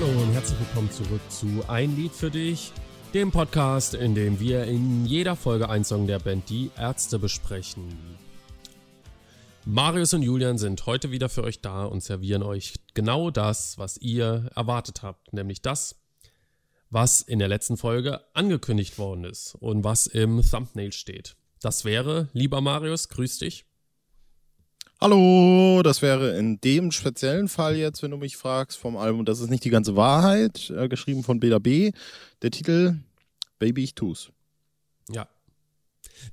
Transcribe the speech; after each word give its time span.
Hallo 0.00 0.22
und 0.22 0.32
herzlich 0.32 0.60
willkommen 0.60 0.92
zurück 0.92 1.20
zu 1.28 1.64
Ein 1.66 1.96
Lied 1.96 2.12
für 2.12 2.30
dich, 2.30 2.72
dem 3.14 3.32
Podcast, 3.32 3.94
in 3.94 4.14
dem 4.14 4.38
wir 4.38 4.62
in 4.62 5.04
jeder 5.06 5.34
Folge 5.34 5.68
einen 5.68 5.82
Song 5.82 6.06
der 6.06 6.20
Band 6.20 6.48
Die 6.50 6.70
Ärzte 6.78 7.18
besprechen. 7.18 7.98
Marius 9.64 10.14
und 10.14 10.22
Julian 10.22 10.56
sind 10.56 10.86
heute 10.86 11.10
wieder 11.10 11.28
für 11.28 11.42
euch 11.42 11.62
da 11.62 11.84
und 11.84 12.04
servieren 12.04 12.44
euch 12.44 12.74
genau 12.94 13.32
das, 13.32 13.76
was 13.76 13.96
ihr 13.96 14.48
erwartet 14.54 15.02
habt, 15.02 15.32
nämlich 15.32 15.62
das, 15.62 15.96
was 16.90 17.20
in 17.20 17.40
der 17.40 17.48
letzten 17.48 17.76
Folge 17.76 18.20
angekündigt 18.34 18.98
worden 18.98 19.24
ist 19.24 19.56
und 19.56 19.82
was 19.82 20.06
im 20.06 20.42
Thumbnail 20.48 20.92
steht. 20.92 21.34
Das 21.60 21.84
wäre, 21.84 22.28
lieber 22.32 22.60
Marius, 22.60 23.08
grüß 23.08 23.38
dich. 23.38 23.67
Hallo, 25.00 25.80
das 25.84 26.02
wäre 26.02 26.36
in 26.36 26.60
dem 26.60 26.90
speziellen 26.90 27.46
Fall 27.46 27.76
jetzt, 27.76 28.02
wenn 28.02 28.10
du 28.10 28.16
mich 28.16 28.36
fragst, 28.36 28.76
vom 28.76 28.96
Album 28.96 29.24
Das 29.24 29.38
ist 29.38 29.48
nicht 29.48 29.62
die 29.64 29.70
ganze 29.70 29.94
Wahrheit, 29.94 30.70
äh, 30.70 30.88
geschrieben 30.88 31.22
von 31.22 31.38
Bela 31.38 31.60
B. 31.60 31.92
Der 32.42 32.50
Titel 32.50 32.96
Baby, 33.60 33.84
ich 33.84 33.94
tu's. 33.94 34.32
Ja. 35.08 35.28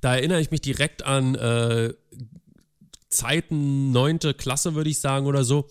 Da 0.00 0.16
erinnere 0.16 0.40
ich 0.40 0.50
mich 0.50 0.62
direkt 0.62 1.04
an 1.04 1.36
äh, 1.36 1.94
Zeiten, 3.08 3.92
neunte 3.92 4.34
Klasse, 4.34 4.74
würde 4.74 4.90
ich 4.90 5.00
sagen, 5.00 5.26
oder 5.26 5.44
so, 5.44 5.68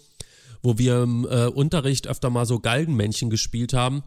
wo 0.63 0.77
wir 0.77 1.03
im 1.03 1.27
äh, 1.29 1.47
Unterricht 1.47 2.07
öfter 2.07 2.29
mal 2.29 2.45
so 2.45 2.59
Galgenmännchen 2.59 3.29
gespielt 3.29 3.73
haben. 3.73 4.03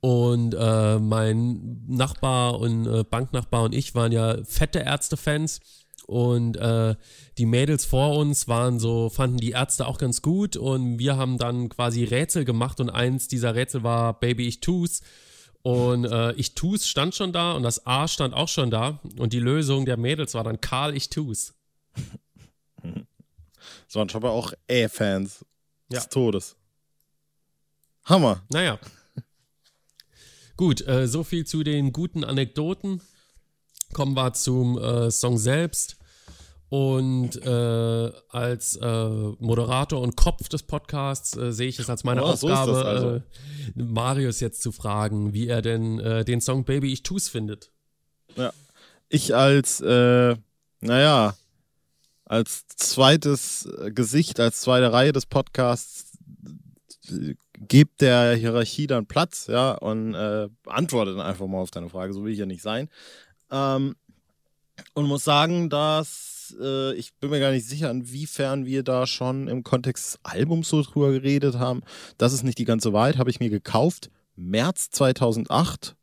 Und 0.00 0.54
äh, 0.54 0.98
mein 0.98 1.86
Nachbar 1.88 2.60
und 2.60 2.86
äh, 2.86 3.02
Banknachbar 3.02 3.62
und 3.62 3.74
ich 3.74 3.94
waren 3.94 4.12
ja 4.12 4.44
fette 4.44 4.80
Ärzte-Fans. 4.80 5.60
Und 6.06 6.56
äh, 6.56 6.94
die 7.36 7.46
Mädels 7.46 7.84
vor 7.84 8.16
uns 8.16 8.46
waren 8.46 8.78
so, 8.78 9.10
fanden 9.10 9.38
die 9.38 9.50
Ärzte 9.50 9.86
auch 9.86 9.98
ganz 9.98 10.22
gut. 10.22 10.56
Und 10.56 10.98
wir 10.98 11.16
haben 11.16 11.36
dann 11.36 11.68
quasi 11.68 12.04
Rätsel 12.04 12.44
gemacht. 12.44 12.78
Und 12.80 12.90
eins 12.90 13.26
dieser 13.28 13.54
Rätsel 13.54 13.82
war 13.82 14.18
Baby, 14.18 14.46
ich 14.46 14.60
tu's. 14.60 15.02
Und 15.62 16.04
äh, 16.04 16.32
ich 16.34 16.54
tu's 16.54 16.86
stand 16.86 17.16
schon 17.16 17.32
da 17.32 17.52
und 17.52 17.64
das 17.64 17.86
A 17.86 18.06
stand 18.06 18.34
auch 18.34 18.46
schon 18.48 18.70
da. 18.70 19.00
Und 19.18 19.32
die 19.32 19.40
Lösung 19.40 19.84
der 19.84 19.96
Mädels 19.96 20.34
war 20.34 20.44
dann 20.44 20.60
Karl, 20.60 20.96
ich 20.96 21.10
tu's. 21.10 21.54
Das 22.82 23.94
waren 23.96 24.08
schon 24.08 24.22
mal 24.22 24.28
auch 24.28 24.52
Ä-Fans 24.70 25.44
Ja. 25.90 25.98
des 25.98 26.08
Todes. 26.08 26.54
Hammer. 28.04 28.44
Naja. 28.52 28.78
Gut, 30.56 30.86
äh, 30.86 31.08
so 31.08 31.24
viel 31.24 31.44
zu 31.44 31.64
den 31.64 31.92
guten 31.92 32.22
Anekdoten. 32.22 33.00
Kommen 33.92 34.14
wir 34.14 34.32
zum 34.34 34.78
äh, 34.78 35.10
Song 35.10 35.36
selbst. 35.36 35.96
Und 36.68 37.36
äh, 37.44 38.12
als 38.28 38.76
äh, 38.76 39.08
Moderator 39.38 40.00
und 40.00 40.16
Kopf 40.16 40.48
des 40.48 40.64
Podcasts 40.64 41.36
äh, 41.36 41.52
sehe 41.52 41.68
ich 41.68 41.78
es 41.78 41.88
als 41.88 42.02
meine 42.02 42.24
Oh, 42.24 42.34
so 42.34 42.48
ist 42.48 42.54
Aufgabe, 42.54 42.84
also. 42.84 43.10
äh, 43.16 43.20
Marius 43.74 44.40
jetzt 44.40 44.62
zu 44.62 44.72
fragen, 44.72 45.32
wie 45.32 45.46
er 45.46 45.62
denn 45.62 46.00
äh, 46.00 46.24
den 46.24 46.40
Song 46.40 46.64
Baby 46.64 46.92
Ich 46.92 47.02
Tu's 47.04 47.28
findet. 47.28 47.70
Ich 49.08 49.34
als, 49.34 49.80
äh, 49.80 50.34
naja, 50.80 51.36
als 52.24 52.66
zweites 52.66 53.68
Gesicht, 53.94 54.40
als 54.40 54.60
zweite 54.60 54.92
Reihe 54.92 55.12
des 55.12 55.26
Podcasts 55.26 56.18
gebt 57.58 58.00
der 58.00 58.34
Hierarchie 58.34 58.88
dann 58.88 59.06
Platz, 59.06 59.46
ja, 59.46 59.72
und 59.72 60.14
äh, 60.14 60.48
antworte 60.66 61.12
dann 61.12 61.24
einfach 61.24 61.46
mal 61.46 61.58
auf 61.58 61.70
deine 61.70 61.88
Frage. 61.88 62.12
So 62.12 62.24
will 62.24 62.32
ich 62.32 62.40
ja 62.40 62.46
nicht 62.46 62.62
sein. 62.62 62.88
Ähm, 63.52 63.94
und 64.94 65.06
muss 65.06 65.22
sagen, 65.22 65.70
dass 65.70 66.35
äh, 66.60 66.92
ich 66.94 67.14
bin 67.14 67.30
mir 67.30 67.40
gar 67.40 67.50
nicht 67.50 67.66
sicher, 67.66 67.90
inwiefern 67.90 68.66
wir 68.66 68.82
da 68.82 69.06
schon 69.06 69.48
im 69.48 69.62
Kontext 69.62 70.06
des 70.06 70.20
Albums 70.22 70.68
so 70.68 70.82
drüber 70.82 71.12
geredet 71.12 71.58
haben. 71.58 71.82
Das 72.18 72.32
ist 72.32 72.42
nicht 72.42 72.58
die 72.58 72.64
ganze 72.64 72.92
Wahrheit, 72.92 73.18
habe 73.18 73.30
ich 73.30 73.40
mir 73.40 73.50
gekauft. 73.50 74.10
März 74.36 74.90
2008, 74.90 75.96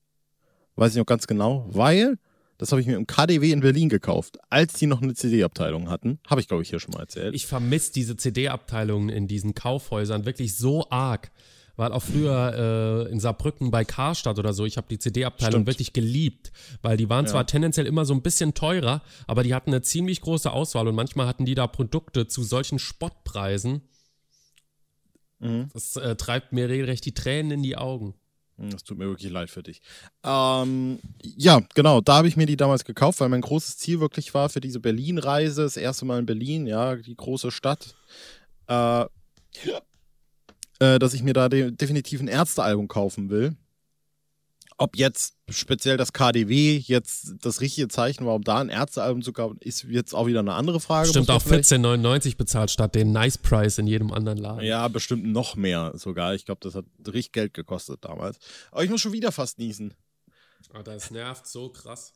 weiß 0.75 0.91
ich 0.91 0.97
noch 0.97 1.05
ganz 1.05 1.27
genau, 1.27 1.67
weil 1.69 2.17
das 2.57 2.71
habe 2.71 2.81
ich 2.81 2.87
mir 2.87 2.95
im 2.95 3.07
KDW 3.07 3.51
in 3.51 3.59
Berlin 3.59 3.89
gekauft, 3.89 4.37
als 4.49 4.73
die 4.73 4.87
noch 4.87 5.01
eine 5.01 5.13
CD-Abteilung 5.13 5.89
hatten. 5.89 6.19
Habe 6.27 6.39
ich, 6.39 6.47
glaube 6.47 6.63
ich, 6.63 6.69
hier 6.69 6.79
schon 6.79 6.93
mal 6.93 7.01
erzählt. 7.01 7.35
Ich 7.35 7.45
vermisse 7.45 7.91
diese 7.91 8.15
CD-Abteilungen 8.15 9.09
in 9.09 9.27
diesen 9.27 9.53
Kaufhäusern 9.53 10.25
wirklich 10.25 10.55
so 10.55 10.89
arg. 10.89 11.31
Weil 11.75 11.91
auch 11.91 12.03
früher 12.03 13.07
äh, 13.07 13.11
in 13.11 13.19
Saarbrücken 13.19 13.71
bei 13.71 13.83
Karstadt 13.83 14.37
oder 14.37 14.53
so, 14.53 14.63
ich 14.65 14.77
habe 14.77 14.85
die 14.89 14.99
CD-Abteilung 14.99 15.65
wirklich 15.65 15.91
geliebt, 15.91 16.51
weil 16.83 16.97
die 16.97 17.09
waren 17.09 17.25
Ja. 17.25 17.31
zwar 17.31 17.47
tendenziell 17.47 17.87
immer 17.87 18.05
so 18.05 18.13
ein 18.13 18.21
bisschen 18.21 18.53
teurer, 18.53 19.01
aber 19.25 19.41
die 19.41 19.55
hatten 19.55 19.71
eine 19.71 19.81
ziemlich 19.81 20.21
große 20.21 20.51
Auswahl 20.51 20.87
und 20.87 20.93
manchmal 20.93 21.25
hatten 21.25 21.45
die 21.45 21.55
da 21.55 21.65
Produkte 21.65 22.27
zu 22.27 22.43
solchen 22.43 22.77
Spottpreisen. 22.77 23.81
Mhm. 25.39 25.69
Das 25.73 25.95
äh, 25.95 26.15
treibt 26.15 26.53
mir 26.53 26.69
regelrecht 26.69 27.05
die 27.05 27.13
Tränen 27.13 27.51
in 27.51 27.63
die 27.63 27.75
Augen. 27.75 28.13
Hm, 28.59 28.69
Das 28.69 28.83
tut 28.83 28.99
mir 28.99 29.07
wirklich 29.07 29.31
leid 29.31 29.49
für 29.49 29.63
dich. 29.63 29.81
Ähm, 30.23 30.99
ja, 31.23 31.59
genau, 31.73 32.01
da 32.01 32.17
habe 32.17 32.27
ich 32.27 32.37
mir 32.37 32.45
die 32.45 32.55
damals 32.55 32.85
gekauft, 32.85 33.19
weil 33.19 33.29
mein 33.29 33.41
großes 33.41 33.77
Ziel 33.77 33.99
wirklich 33.99 34.33
war 34.35 34.47
für 34.49 34.61
diese 34.61 34.79
Berlin-Reise, 34.79 35.63
das 35.63 35.75
erste 35.77 36.05
Mal 36.05 36.19
in 36.19 36.27
Berlin, 36.27 36.67
ja, 36.67 36.95
die 36.95 37.15
große 37.15 37.49
Stadt, 37.49 37.95
äh, 38.67 39.05
äh, 40.83 40.99
dass 40.99 41.13
ich 41.13 41.23
mir 41.23 41.33
da 41.33 41.49
de 41.49 41.71
definitiv 41.71 42.19
ein 42.21 42.27
Ärztealbum 42.27 42.87
kaufen 42.87 43.29
will. 43.29 43.55
Ob 44.77 44.97
jetzt 44.97 45.35
speziell 45.49 45.97
das 45.97 46.13
KDW 46.13 46.77
jetzt 46.77 47.35
das 47.41 47.61
richtige 47.61 47.87
Zeichen 47.89 48.25
war, 48.25 48.33
um 48.33 48.41
da 48.43 48.57
ein 48.57 48.69
Ärztealbum 48.69 49.21
zu 49.21 49.31
kaufen, 49.31 49.57
ist 49.59 49.83
jetzt 49.83 50.13
auch 50.15 50.25
wieder 50.25 50.39
eine 50.39 50.53
andere 50.55 50.79
Frage. 50.79 51.09
Stimmt 51.09 51.29
auch 51.29 51.41
vielleicht- 51.41 51.69
14,99 51.69 52.37
bezahlt 52.37 52.71
statt 52.71 52.95
den 52.95 53.11
Nice 53.11 53.37
Price 53.37 53.77
in 53.77 53.85
jedem 53.85 54.11
anderen 54.11 54.39
Laden. 54.39 54.65
Ja, 54.65 54.87
bestimmt 54.87 55.25
noch 55.25 55.55
mehr 55.55 55.91
sogar. 55.95 56.33
Ich 56.33 56.45
glaube, 56.45 56.59
das 56.63 56.73
hat 56.73 56.85
richtig 57.05 57.33
Geld 57.33 57.53
gekostet 57.53 58.03
damals. 58.03 58.39
Aber 58.71 58.83
ich 58.83 58.89
muss 58.89 58.99
schon 58.99 59.13
wieder 59.13 59.31
fast 59.31 59.59
niesen. 59.59 59.93
Ah, 60.73 60.81
das 60.81 61.11
nervt 61.11 61.45
so 61.47 61.69
krass. 61.69 62.13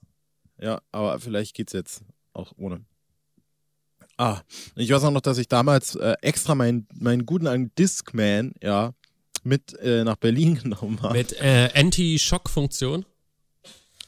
Ja, 0.59 0.81
aber 0.91 1.19
vielleicht 1.19 1.55
geht's 1.55 1.73
jetzt 1.73 2.01
auch 2.33 2.53
ohne. 2.57 2.83
Ah, 4.17 4.41
ich 4.75 4.91
weiß 4.91 5.03
auch 5.03 5.11
noch, 5.11 5.21
dass 5.21 5.37
ich 5.37 5.47
damals 5.47 5.95
äh, 5.95 6.15
extra 6.21 6.55
meinen, 6.55 6.87
meinen 6.99 7.25
guten 7.25 7.47
alten 7.47 7.71
Discman, 7.77 8.53
ja, 8.61 8.93
mit 9.43 9.77
äh, 9.79 10.03
nach 10.03 10.15
Berlin 10.15 10.55
genommen 10.63 11.01
habe. 11.01 11.13
Mit 11.13 11.39
äh, 11.39 11.69
Anti-Schock-Funktion. 11.73 13.05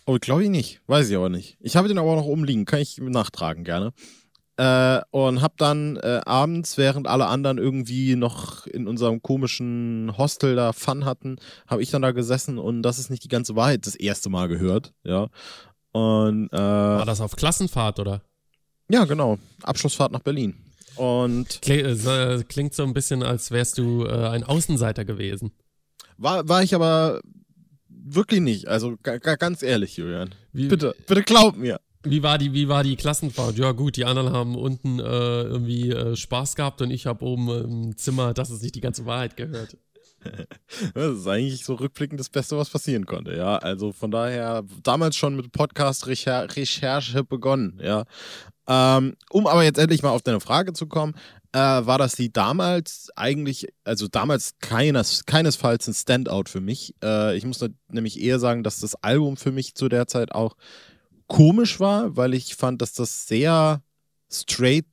Oh, 0.06 0.18
glaube 0.20 0.44
ich 0.44 0.50
nicht. 0.50 0.82
Weiß 0.88 1.08
ich 1.10 1.16
aber 1.16 1.30
nicht. 1.30 1.58
Ich 1.62 1.76
habe 1.76 1.88
den 1.88 2.00
aber 2.00 2.10
auch 2.10 2.16
noch 2.16 2.26
oben 2.26 2.44
liegen. 2.44 2.66
Kann 2.66 2.80
ich 2.80 2.98
nachtragen 2.98 3.64
gerne. 3.64 3.94
Äh, 4.58 5.02
und 5.12 5.42
habe 5.42 5.54
dann 5.58 5.98
äh, 5.98 6.22
abends, 6.26 6.78
während 6.80 7.08
alle 7.08 7.28
anderen 7.28 7.60
irgendwie 7.60 8.16
noch 8.16 8.66
in 8.66 8.88
unserem 8.88 9.22
komischen 9.22 10.12
Hostel 10.18 10.56
da 10.56 10.74
Fun 10.74 11.06
hatten, 11.06 11.38
habe 11.68 11.84
ich 11.84 11.92
dann 11.92 12.02
da 12.02 12.12
gesessen 12.12 12.58
und 12.58 12.82
das 12.82 13.00
ist 13.00 13.10
nicht 13.10 13.24
die 13.24 13.30
ganze 13.30 13.56
Wahrheit 13.56 13.86
das 13.86 13.96
erste 13.96 14.30
Mal 14.30 14.48
gehört. 14.48 14.94
Ja. 15.04 15.28
Und 15.92 16.50
äh, 16.52 16.58
War 16.58 17.06
das 17.06 17.22
auf 17.22 17.36
Klassenfahrt 17.36 18.00
oder? 18.00 18.22
Ja, 18.90 19.06
genau. 19.06 19.38
Abschlussfahrt 19.64 20.12
nach 20.12 20.22
Berlin. 20.22 20.56
Und 20.96 21.66
äh, 21.70 22.44
klingt 22.44 22.74
so 22.74 22.84
ein 22.84 22.94
bisschen, 22.94 23.24
als 23.24 23.52
wärst 23.52 23.78
du 23.78 24.06
äh, 24.06 24.30
ein 24.30 24.44
Außenseiter 24.44 25.06
gewesen. 25.06 25.52
war, 26.18 26.48
war 26.50 26.64
ich 26.64 26.76
aber 26.76 27.22
wirklich 27.88 28.42
nicht. 28.42 28.68
Also 28.68 28.98
ga, 29.02 29.18
ga, 29.18 29.36
ganz 29.36 29.64
ehrlich, 29.64 29.96
Julian. 29.98 30.36
Wie, 30.52 30.68
Bitte, 30.68 30.96
bitte 31.08 31.24
glaub 31.24 31.56
mir. 31.56 31.80
Wie 32.04 32.24
war 32.24 32.38
die, 32.38 32.54
wie 32.54 32.70
war 32.70 32.84
die 32.84 32.96
Klassenfahrt? 32.96 33.58
Ja 33.58 33.74
gut, 33.74 33.98
die 33.98 34.06
anderen 34.06 34.32
haben 34.32 34.56
unten 34.56 35.00
äh, 35.00 35.04
irgendwie 35.04 35.92
äh, 35.92 36.16
Spaß 36.16 36.56
gehabt 36.56 36.82
und 36.82 36.92
ich 36.92 37.06
habe 37.06 37.26
oben 37.26 37.50
im 37.50 37.98
Zimmer, 37.98 38.34
das 38.34 38.50
ist 38.50 38.64
nicht 38.64 38.76
die 38.76 38.82
ganze 38.82 39.06
Wahrheit 39.06 39.38
gehört. 39.38 39.78
Das 40.94 41.18
ist 41.18 41.28
eigentlich 41.28 41.64
so 41.64 41.76
rückblickend 41.76 42.20
das 42.20 42.28
Beste, 42.28 42.58
was 42.58 42.70
passieren 42.70 43.06
konnte. 43.06 43.38
Ja, 43.38 43.58
also 43.58 43.94
von 43.94 44.12
daher 44.12 44.64
damals 44.84 45.16
schon 45.16 45.38
mit 45.38 45.54
Podcast-Recherche 45.54 47.24
begonnen. 47.24 47.80
Ja, 47.82 48.04
ähm, 48.70 49.16
um 49.32 49.48
aber 49.48 49.64
jetzt 49.64 49.80
endlich 49.80 50.04
mal 50.04 50.12
auf 50.12 50.22
deine 50.22 50.40
Frage 50.40 50.74
zu 50.74 50.86
kommen, 50.86 51.16
äh, 51.54 51.58
war 51.58 51.98
das 51.98 52.14
die 52.14 52.32
damals 52.32 53.10
eigentlich, 53.16 53.68
also 53.84 54.08
damals 54.08 54.54
keines, 54.60 55.26
keinesfalls 55.26 55.88
ein 55.88 55.96
Standout 55.96 56.44
für 56.48 56.62
mich. 56.62 56.94
Äh, 57.04 57.36
ich 57.36 57.46
muss 57.46 57.66
nämlich 57.88 58.22
eher 58.22 58.40
sagen, 58.40 58.64
dass 58.64 58.80
das 58.80 58.94
Album 58.96 59.38
für 59.38 59.52
mich 59.52 59.74
zu 59.74 59.90
der 59.90 60.06
Zeit 60.08 60.34
auch 60.34 60.56
komisch 61.26 61.80
war, 61.80 62.16
weil 62.16 62.36
ich 62.36 62.56
fand, 62.56 62.84
dass 62.84 62.94
das 62.94 63.28
sehr 63.28 63.82
straight 64.32 64.86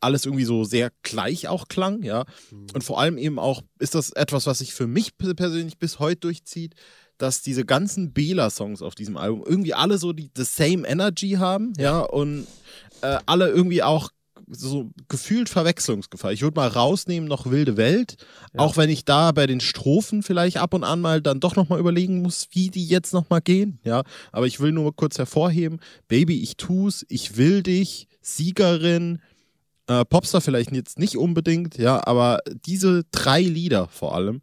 alles 0.00 0.24
irgendwie 0.24 0.44
so 0.44 0.64
sehr 0.64 0.90
gleich 1.02 1.46
auch 1.46 1.68
klang, 1.68 2.02
ja. 2.02 2.24
Und 2.74 2.82
vor 2.82 2.98
allem 2.98 3.18
eben 3.18 3.38
auch 3.38 3.62
ist 3.78 3.94
das 3.94 4.10
etwas, 4.10 4.46
was 4.46 4.58
sich 4.58 4.74
für 4.74 4.86
mich 4.86 5.16
persönlich 5.18 5.78
bis 5.78 5.98
heute 5.98 6.20
durchzieht, 6.20 6.74
dass 7.18 7.42
diese 7.42 7.66
ganzen 7.66 8.12
Bela-Songs 8.12 8.80
auf 8.80 8.94
diesem 8.94 9.18
Album 9.18 9.44
irgendwie 9.46 9.74
alle 9.74 9.98
so 9.98 10.12
die 10.12 10.30
the 10.34 10.44
same 10.44 10.88
energy 10.88 11.32
haben, 11.32 11.74
ja, 11.78 12.00
und 12.00 12.46
äh, 13.02 13.18
alle 13.26 13.48
irgendwie 13.48 13.82
auch 13.82 14.10
so 14.52 14.90
gefühlt 15.08 15.48
Verwechslungsgefahr. 15.48 16.32
Ich 16.32 16.42
würde 16.42 16.58
mal 16.58 16.66
rausnehmen 16.66 17.28
noch 17.28 17.50
Wilde 17.50 17.76
Welt, 17.76 18.16
Ja. 18.52 18.60
auch 18.60 18.76
wenn 18.76 18.90
ich 18.90 19.04
da 19.04 19.30
bei 19.30 19.46
den 19.46 19.60
Strophen 19.60 20.22
vielleicht 20.24 20.56
ab 20.56 20.74
und 20.74 20.82
an 20.82 21.00
mal 21.00 21.20
dann 21.20 21.38
doch 21.38 21.54
nochmal 21.54 21.78
überlegen 21.78 22.22
muss, 22.22 22.48
wie 22.50 22.68
die 22.68 22.84
jetzt 22.84 23.12
nochmal 23.12 23.40
gehen, 23.42 23.78
ja. 23.84 24.02
Aber 24.32 24.46
ich 24.46 24.58
will 24.58 24.72
nur 24.72 24.94
kurz 24.96 25.18
hervorheben, 25.18 25.78
Baby, 26.08 26.42
ich 26.42 26.56
tu's, 26.56 27.06
ich 27.08 27.36
will 27.36 27.62
dich, 27.62 28.08
Siegerin, 28.22 29.20
äh, 29.86 30.04
Popstar 30.04 30.40
vielleicht 30.40 30.72
jetzt 30.72 30.98
nicht 30.98 31.16
unbedingt, 31.16 31.78
ja, 31.78 32.04
aber 32.06 32.40
diese 32.66 33.04
drei 33.12 33.42
Lieder 33.42 33.86
vor 33.88 34.14
allem 34.16 34.42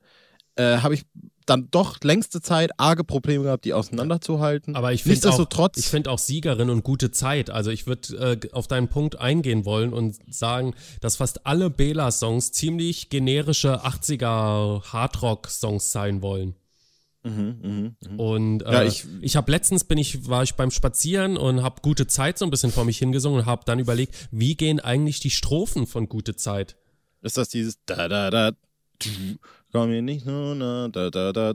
äh, 0.56 0.78
habe 0.78 0.94
ich 0.94 1.04
dann 1.48 1.70
doch 1.72 1.98
längste 2.04 2.42
Zeit 2.42 2.72
arge 2.78 3.04
Probleme 3.04 3.46
gehabt, 3.46 3.66
die 3.66 3.74
auseinanderzuhalten. 3.74 4.76
Aber 4.76 4.94
ich 4.94 5.04
finde 5.04 5.30
auch, 5.30 5.70
ich 5.76 5.88
find 5.88 6.08
auch 6.08 6.20
Siegerin 6.20 6.70
und 6.70 6.84
gute 6.84 7.12
Zeit. 7.12 7.50
Also 7.50 7.72
ich 7.72 7.88
würde 7.88 8.40
äh, 8.44 8.52
auf 8.52 8.68
deinen 8.68 8.90
Punkt 8.90 9.20
eingehen 9.20 9.66
wollen 9.66 9.94
und 9.94 10.18
sagen, 10.30 10.76
dass 11.02 11.16
fast 11.16 11.46
alle 11.46 11.70
Bela-Songs 11.70 12.52
ziemlich 12.52 13.10
generische 13.10 13.86
80er 13.86 14.84
Hardrock-Songs 14.84 15.92
sein 15.92 16.22
wollen. 16.22 16.56
Mhm, 17.24 17.60
mh, 17.62 18.12
mh. 18.12 18.24
Und 18.24 18.62
äh, 18.64 18.72
ja, 18.72 18.84
ich, 18.84 19.06
ich 19.22 19.36
habe 19.36 19.52
letztens 19.52 19.84
bin 19.84 19.98
ich 19.98 20.28
war 20.30 20.44
ich 20.44 20.56
beim 20.56 20.72
Spazieren 20.72 21.38
und 21.38 21.64
habe 21.64 21.82
gute 21.82 22.08
Zeit 22.08 22.38
so 22.38 22.46
ein 22.46 22.52
bisschen 22.52 22.72
vor 22.72 22.86
mich 22.86 23.00
hingesungen 23.00 23.42
und 23.42 23.46
habe 23.46 23.64
dann 23.66 23.80
überlegt, 23.80 24.16
wie 24.32 24.56
gehen 24.56 24.80
eigentlich 24.80 25.20
die 25.20 25.30
Strophen 25.30 25.88
von 25.88 26.08
gute 26.08 26.36
Zeit? 26.36 26.78
Ist 27.22 27.38
das 27.38 27.50
dieses 27.50 27.80
da 27.86 28.08
da 28.08 28.30
da 28.30 28.52
komm 29.72 29.90
mir 29.90 30.02
nicht 30.02 30.26
nur 30.26 30.56
na 30.56 30.88
da 30.90 31.10
da 31.10 31.32
da 31.32 31.54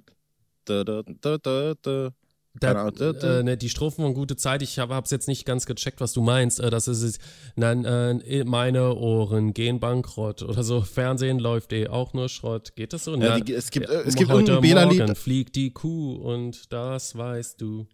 da 0.64 0.84
da 0.84 1.02
da 1.02 1.38
da 1.38 1.74
da 1.74 2.12
da, 2.60 2.88
äh, 2.88 3.42
ne, 3.42 3.56
die 3.56 3.70
Strophen 3.70 4.04
von 4.04 4.14
Gute 4.14 4.36
Zeit, 4.36 4.60
ich 4.62 4.78
habe 4.78 5.00
es 5.02 5.10
jetzt 5.10 5.26
nicht 5.26 5.46
ganz 5.46 5.64
gecheckt, 5.64 6.00
was 6.00 6.12
du 6.12 6.20
meinst. 6.20 6.60
Äh, 6.60 6.68
das 6.68 6.86
ist 6.86 7.02
es. 7.02 7.18
Nein, 7.56 7.84
äh, 7.84 8.44
meine 8.44 8.94
Ohren 8.94 9.54
gehen 9.54 9.80
bankrott 9.80 10.42
oder 10.42 10.62
so. 10.62 10.82
Fernsehen 10.82 11.38
läuft 11.38 11.72
eh 11.72 11.88
auch 11.88 12.12
nur 12.12 12.28
Schrott. 12.28 12.76
Geht 12.76 12.92
das 12.92 13.04
so? 13.04 13.16
Ja, 13.16 13.40
die, 13.40 13.54
es 13.54 13.70
gibt, 13.70 13.88
äh, 13.88 14.02
es 14.02 14.14
gibt 14.14 14.30
irgendein 14.30 14.60
Bela-Lied. 14.60 15.16
fliegt 15.16 15.56
die 15.56 15.72
Kuh 15.72 16.16
und 16.16 16.70
das 16.72 17.16
weißt 17.16 17.60
du. 17.60 17.86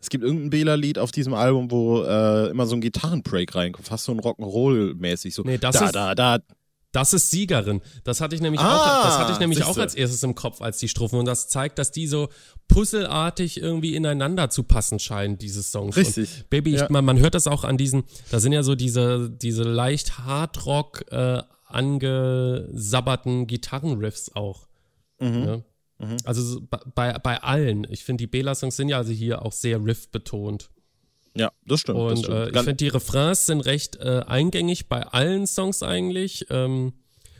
Es 0.00 0.08
gibt 0.08 0.22
irgendein 0.22 0.50
Bela-Lied 0.50 0.98
auf 0.98 1.10
diesem 1.10 1.34
Album, 1.34 1.70
wo 1.70 2.02
äh, 2.02 2.50
immer 2.50 2.66
so 2.66 2.76
ein 2.76 2.80
Gitarrenbreak 2.80 3.54
reinkommt, 3.54 3.88
fast 3.88 4.04
so 4.04 4.12
ein 4.12 4.20
Rock'n'Roll-mäßig. 4.20 5.34
So 5.34 5.42
nee, 5.42 5.58
das 5.58 5.76
da, 5.76 5.86
ist, 5.86 5.94
da, 5.94 6.14
da, 6.14 6.38
das 6.92 7.12
ist 7.12 7.30
Siegerin. 7.30 7.80
Das 8.04 8.20
hatte 8.20 8.34
ich 8.34 8.40
nämlich, 8.40 8.60
ah, 8.60 9.00
auch, 9.00 9.04
das 9.04 9.18
hatte 9.18 9.32
ich 9.32 9.38
nämlich 9.38 9.64
auch 9.64 9.78
als 9.78 9.94
erstes 9.94 10.22
im 10.22 10.34
Kopf 10.34 10.60
als 10.60 10.78
die 10.78 10.88
Strophen. 10.88 11.18
Und 11.18 11.24
das 11.24 11.48
zeigt, 11.48 11.78
dass 11.78 11.92
die 11.92 12.06
so 12.06 12.28
puzzelartig 12.68 13.60
irgendwie 13.60 13.94
ineinander 13.94 14.50
zu 14.50 14.64
passen 14.64 14.98
scheinen, 14.98 15.38
diese 15.38 15.62
Songs. 15.62 15.96
Richtig. 15.96 16.38
Und 16.38 16.50
Baby, 16.50 16.72
ja. 16.72 16.84
ich, 16.84 16.90
man, 16.90 17.04
man, 17.04 17.18
hört 17.18 17.34
das 17.34 17.46
auch 17.46 17.64
an 17.64 17.76
diesen, 17.76 18.04
da 18.30 18.40
sind 18.40 18.52
ja 18.52 18.62
so 18.62 18.74
diese, 18.74 19.30
diese 19.30 19.62
leicht 19.62 20.18
Hardrock 20.18 21.04
äh, 21.12 21.42
angesabberten 21.66 23.46
Gitarrenriffs 23.46 24.32
auch. 24.34 24.66
Mhm. 25.20 25.44
Ja? 25.44 25.56
Mhm. 25.98 26.16
Also 26.24 26.60
bei, 26.94 27.12
bei 27.18 27.42
allen. 27.42 27.86
Ich 27.90 28.04
finde, 28.04 28.22
die 28.22 28.26
Bela-Songs 28.26 28.76
sind 28.76 28.88
ja 28.88 28.96
also 28.96 29.12
hier 29.12 29.42
auch 29.42 29.52
sehr 29.52 29.84
riff 29.84 30.10
betont. 30.10 30.70
Ja, 31.34 31.52
das 31.66 31.80
stimmt. 31.80 31.98
Und 31.98 32.10
das 32.10 32.18
stimmt. 32.20 32.36
Äh, 32.36 32.48
ich 32.48 32.56
finde, 32.56 32.74
die 32.74 32.88
Refrains 32.88 33.46
sind 33.46 33.60
recht 33.60 33.96
äh, 33.96 34.22
eingängig 34.26 34.88
bei 34.88 35.02
allen 35.02 35.46
Songs 35.46 35.82
eigentlich. 35.82 36.46
Ähm, 36.50 36.92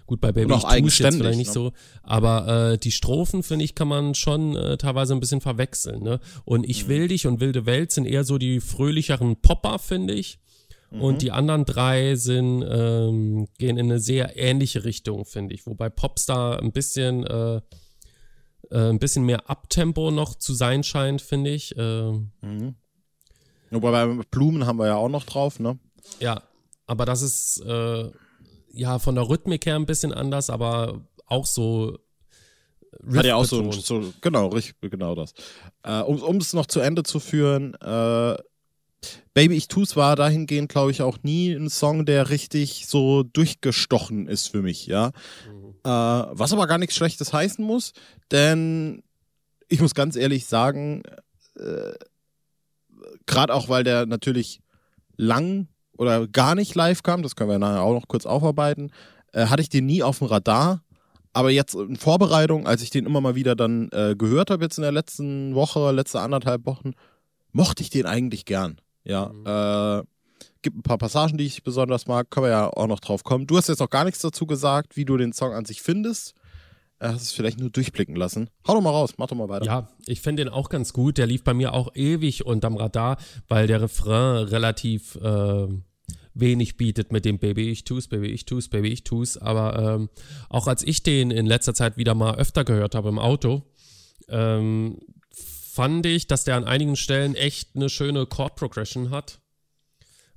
gut, 0.06 0.20
bei 0.20 0.32
Baby 0.32 0.54
ich 0.54 0.98
jetzt 0.98 1.16
vielleicht 1.16 1.38
nicht 1.38 1.48
ne? 1.48 1.52
so, 1.52 1.72
aber 2.02 2.72
äh, 2.72 2.78
die 2.78 2.92
Strophen, 2.92 3.42
finde 3.42 3.64
ich, 3.64 3.74
kann 3.74 3.88
man 3.88 4.14
schon 4.14 4.56
äh, 4.56 4.76
teilweise 4.76 5.14
ein 5.14 5.20
bisschen 5.20 5.40
verwechseln. 5.40 6.02
Ne? 6.02 6.20
Und 6.44 6.68
Ich 6.68 6.84
mhm. 6.84 6.88
will 6.88 7.08
dich 7.08 7.26
und 7.26 7.40
Wilde 7.40 7.66
Welt 7.66 7.92
sind 7.92 8.06
eher 8.06 8.24
so 8.24 8.38
die 8.38 8.60
fröhlicheren 8.60 9.36
Popper, 9.36 9.78
finde 9.78 10.14
ich. 10.14 10.38
Mhm. 10.90 11.00
Und 11.00 11.22
die 11.22 11.32
anderen 11.32 11.64
drei 11.64 12.14
sind, 12.16 12.64
ähm, 12.68 13.48
gehen 13.58 13.76
in 13.76 13.86
eine 13.86 14.00
sehr 14.00 14.36
ähnliche 14.36 14.84
Richtung, 14.84 15.24
finde 15.24 15.54
ich. 15.54 15.66
Wobei 15.66 15.88
Popstar 15.88 16.60
ein 16.60 16.72
bisschen, 16.72 17.24
äh, 17.26 17.56
äh, 17.56 18.90
ein 18.90 18.98
bisschen 18.98 19.24
mehr 19.24 19.48
Abtempo 19.48 20.10
noch 20.10 20.34
zu 20.34 20.54
sein 20.54 20.82
scheint, 20.82 21.22
finde 21.22 21.50
ich. 21.50 21.76
Äh, 21.76 22.12
mhm. 22.42 22.74
Wobei 23.70 24.06
bei 24.06 24.22
Blumen 24.30 24.66
haben 24.66 24.78
wir 24.78 24.86
ja 24.86 24.96
auch 24.96 25.08
noch 25.08 25.24
drauf, 25.24 25.60
ne? 25.60 25.78
Ja, 26.18 26.42
aber 26.86 27.04
das 27.04 27.22
ist 27.22 27.62
äh, 27.64 28.10
ja 28.72 28.98
von 28.98 29.14
der 29.14 29.28
Rhythmik 29.28 29.66
her 29.66 29.76
ein 29.76 29.86
bisschen 29.86 30.12
anders, 30.12 30.50
aber 30.50 31.00
auch 31.26 31.46
so. 31.46 31.98
Hat 33.14 33.24
ja 33.24 33.36
auch 33.36 33.44
so, 33.44 33.70
so, 33.70 34.12
genau, 34.20 34.48
richtig, 34.48 34.90
genau 34.90 35.14
das. 35.14 35.32
Äh, 35.84 36.00
um 36.00 36.38
es 36.38 36.52
noch 36.52 36.66
zu 36.66 36.80
Ende 36.80 37.04
zu 37.04 37.20
führen, 37.20 37.74
äh, 37.74 38.36
Baby 39.32 39.54
Ich 39.54 39.68
Tu's 39.68 39.96
war 39.96 40.16
dahingehend, 40.16 40.70
glaube 40.70 40.90
ich, 40.90 41.02
auch 41.02 41.18
nie 41.22 41.52
ein 41.52 41.70
Song, 41.70 42.04
der 42.04 42.30
richtig 42.30 42.86
so 42.88 43.22
durchgestochen 43.22 44.26
ist 44.26 44.48
für 44.48 44.60
mich, 44.60 44.86
ja. 44.86 45.12
Mhm. 45.48 45.74
Äh, 45.84 45.88
was 45.88 46.52
aber 46.52 46.66
gar 46.66 46.78
nichts 46.78 46.96
Schlechtes 46.96 47.32
heißen 47.32 47.64
muss, 47.64 47.92
denn 48.32 49.02
ich 49.68 49.80
muss 49.80 49.94
ganz 49.94 50.16
ehrlich 50.16 50.46
sagen, 50.46 51.02
äh, 51.56 51.92
Gerade 53.26 53.54
auch, 53.54 53.68
weil 53.68 53.84
der 53.84 54.06
natürlich 54.06 54.60
lang 55.16 55.68
oder 55.96 56.26
gar 56.26 56.54
nicht 56.54 56.74
live 56.74 57.02
kam, 57.02 57.22
das 57.22 57.36
können 57.36 57.50
wir 57.50 57.58
nachher 57.58 57.82
auch 57.82 57.94
noch 57.94 58.08
kurz 58.08 58.26
aufarbeiten, 58.26 58.90
äh, 59.32 59.46
hatte 59.46 59.62
ich 59.62 59.68
den 59.68 59.86
nie 59.86 60.02
auf 60.02 60.18
dem 60.18 60.28
Radar. 60.28 60.82
Aber 61.32 61.50
jetzt 61.50 61.74
in 61.74 61.96
Vorbereitung, 61.96 62.66
als 62.66 62.82
ich 62.82 62.90
den 62.90 63.06
immer 63.06 63.20
mal 63.20 63.34
wieder 63.34 63.54
dann 63.54 63.88
äh, 63.92 64.16
gehört 64.16 64.50
habe, 64.50 64.64
jetzt 64.64 64.78
in 64.78 64.82
der 64.82 64.92
letzten 64.92 65.54
Woche, 65.54 65.92
letzte 65.92 66.20
anderthalb 66.20 66.66
Wochen, 66.66 66.92
mochte 67.52 67.82
ich 67.82 67.90
den 67.90 68.06
eigentlich 68.06 68.44
gern. 68.44 68.80
Ja, 69.04 69.28
mhm. 69.28 69.46
äh, 69.46 70.04
gibt 70.62 70.76
ein 70.76 70.82
paar 70.82 70.98
Passagen, 70.98 71.38
die 71.38 71.46
ich 71.46 71.62
besonders 71.62 72.06
mag, 72.06 72.30
können 72.30 72.46
wir 72.46 72.50
ja 72.50 72.68
auch 72.68 72.86
noch 72.86 73.00
drauf 73.00 73.22
kommen. 73.24 73.46
Du 73.46 73.56
hast 73.56 73.68
jetzt 73.68 73.80
noch 73.80 73.90
gar 73.90 74.04
nichts 74.04 74.20
dazu 74.20 74.46
gesagt, 74.46 74.96
wie 74.96 75.04
du 75.04 75.16
den 75.16 75.32
Song 75.32 75.52
an 75.52 75.64
sich 75.64 75.82
findest. 75.82 76.34
Er 77.00 77.14
hat 77.14 77.16
es 77.16 77.32
vielleicht 77.32 77.58
nur 77.58 77.70
durchblicken 77.70 78.14
lassen. 78.14 78.50
Hau 78.68 78.74
doch 78.74 78.82
mal 78.82 78.90
raus, 78.90 79.14
mach 79.16 79.26
doch 79.26 79.36
mal 79.36 79.48
weiter. 79.48 79.64
Ja, 79.64 79.88
ich 80.06 80.20
finde 80.20 80.44
den 80.44 80.52
auch 80.52 80.68
ganz 80.68 80.92
gut. 80.92 81.16
Der 81.16 81.26
lief 81.26 81.42
bei 81.42 81.54
mir 81.54 81.72
auch 81.72 81.94
ewig 81.94 82.44
unterm 82.44 82.76
Radar, 82.76 83.16
weil 83.48 83.66
der 83.66 83.80
Refrain 83.80 84.44
relativ 84.44 85.16
äh, 85.16 85.66
wenig 86.34 86.76
bietet 86.76 87.10
mit 87.10 87.24
dem 87.24 87.38
Baby 87.38 87.70
ich 87.70 87.84
tu's, 87.84 88.06
Baby 88.06 88.28
ich 88.28 88.44
tu's, 88.44 88.68
Baby 88.68 88.88
ich 88.88 89.02
tu's. 89.02 89.38
Aber 89.38 89.94
ähm, 89.94 90.10
auch 90.50 90.66
als 90.66 90.82
ich 90.82 91.02
den 91.02 91.30
in 91.30 91.46
letzter 91.46 91.72
Zeit 91.72 91.96
wieder 91.96 92.14
mal 92.14 92.36
öfter 92.36 92.64
gehört 92.64 92.94
habe 92.94 93.08
im 93.08 93.18
Auto, 93.18 93.62
ähm, 94.28 94.98
fand 95.32 96.04
ich, 96.04 96.26
dass 96.26 96.44
der 96.44 96.56
an 96.56 96.64
einigen 96.64 96.96
Stellen 96.96 97.34
echt 97.34 97.76
eine 97.76 97.88
schöne 97.88 98.26
Chord 98.26 98.56
Progression 98.56 99.08
hat. 99.08 99.39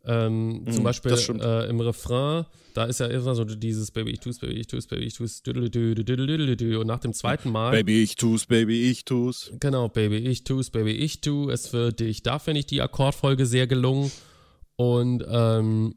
Ähm, 0.06 0.64
mm, 0.64 0.72
zum 0.72 0.84
Beispiel 0.84 1.12
äh, 1.12 1.70
im 1.70 1.80
Refrain 1.80 2.46
da 2.74 2.86
ist 2.86 3.00
ja 3.00 3.08
immer 3.08 3.36
so 3.36 3.44
dieses 3.46 3.92
Baby, 3.92 4.12
ich 4.12 4.20
tu's, 4.20 4.40
Baby, 4.40 4.54
ich 4.54 4.68
tu's, 4.68 4.88
Baby, 4.88 5.06
ich 5.06 5.18
tu's, 5.18 5.42
und 5.46 6.88
nach 6.88 7.00
dem 7.00 7.14
zweiten 7.14 7.52
Mal. 7.52 7.72
Baby, 7.72 8.04
ich 8.04 8.16
tu's, 8.16 8.46
Baby, 8.46 8.90
ich 8.90 9.06
tu's. 9.06 9.52
Genau, 9.60 9.90
Baby, 9.90 10.18
ich 10.18 10.44
tu's, 10.44 10.70
Baby, 10.70 10.92
ich 10.92 11.22
tu 11.22 11.50
es 11.50 11.68
für 11.68 11.92
dich. 11.92 12.24
Da 12.24 12.40
finde 12.40 12.62
ich 12.62 12.66
die 12.66 12.82
Akkordfolge 12.82 13.46
sehr 13.46 13.68
gelungen. 13.68 14.12
Und 14.76 15.24
ähm, 15.30 15.94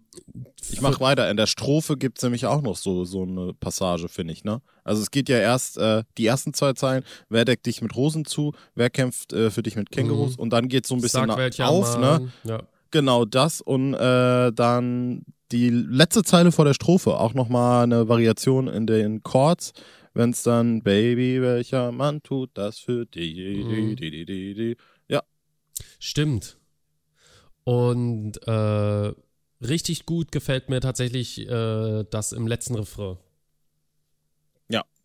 ich 0.70 0.82
mache 0.82 1.00
weiter. 1.00 1.30
In 1.30 1.38
der 1.38 1.46
Strophe 1.46 1.96
gibt 1.96 2.18
es 2.18 2.24
nämlich 2.24 2.44
auch 2.44 2.60
noch 2.60 2.76
so, 2.76 3.06
so 3.06 3.22
eine 3.22 3.54
Passage, 3.54 4.08
finde 4.08 4.34
ich, 4.34 4.44
ne? 4.44 4.60
Also 4.84 5.00
es 5.00 5.10
geht 5.10 5.30
ja 5.30 5.38
erst 5.38 5.78
äh, 5.78 6.04
die 6.18 6.26
ersten 6.26 6.52
zwei 6.52 6.74
Zeilen, 6.74 7.02
wer 7.30 7.46
deckt 7.46 7.64
dich 7.64 7.80
mit 7.80 7.96
Rosen 7.96 8.26
zu, 8.26 8.52
wer 8.74 8.90
kämpft 8.90 9.32
äh, 9.32 9.50
für 9.50 9.62
dich 9.62 9.76
mit 9.76 9.90
Kängurus 9.90 10.36
mhm. 10.36 10.42
und 10.42 10.50
dann 10.50 10.68
geht 10.68 10.84
es 10.84 10.88
so 10.90 10.94
ein 10.94 11.00
bisschen 11.00 11.26
Sag, 11.26 11.60
auf, 11.60 11.96
ne? 11.96 12.00
Mann. 12.00 12.22
ne? 12.22 12.32
Ja. 12.44 12.62
Genau 12.90 13.24
das 13.24 13.60
und 13.60 13.94
äh, 13.94 14.52
dann 14.52 15.24
die 15.52 15.70
letzte 15.70 16.22
Zeile 16.22 16.52
vor 16.52 16.64
der 16.64 16.74
Strophe 16.74 17.18
auch 17.18 17.34
nochmal 17.34 17.84
eine 17.84 18.08
Variation 18.08 18.68
in 18.68 18.86
den 18.86 19.22
Chords, 19.22 19.72
wenn 20.14 20.30
es 20.30 20.42
dann 20.42 20.82
Baby, 20.82 21.40
welcher 21.42 21.92
Mann 21.92 22.22
tut 22.22 22.50
das 22.54 22.78
für 22.78 23.06
dich? 23.06 23.36
Mhm. 23.36 23.96
Ja. 25.08 25.22
Stimmt. 25.98 26.58
Und 27.64 28.36
äh, 28.46 29.12
richtig 29.60 30.06
gut 30.06 30.32
gefällt 30.32 30.68
mir 30.68 30.80
tatsächlich 30.80 31.48
äh, 31.48 32.04
das 32.10 32.32
im 32.32 32.46
letzten 32.46 32.76
Refrain. 32.76 33.18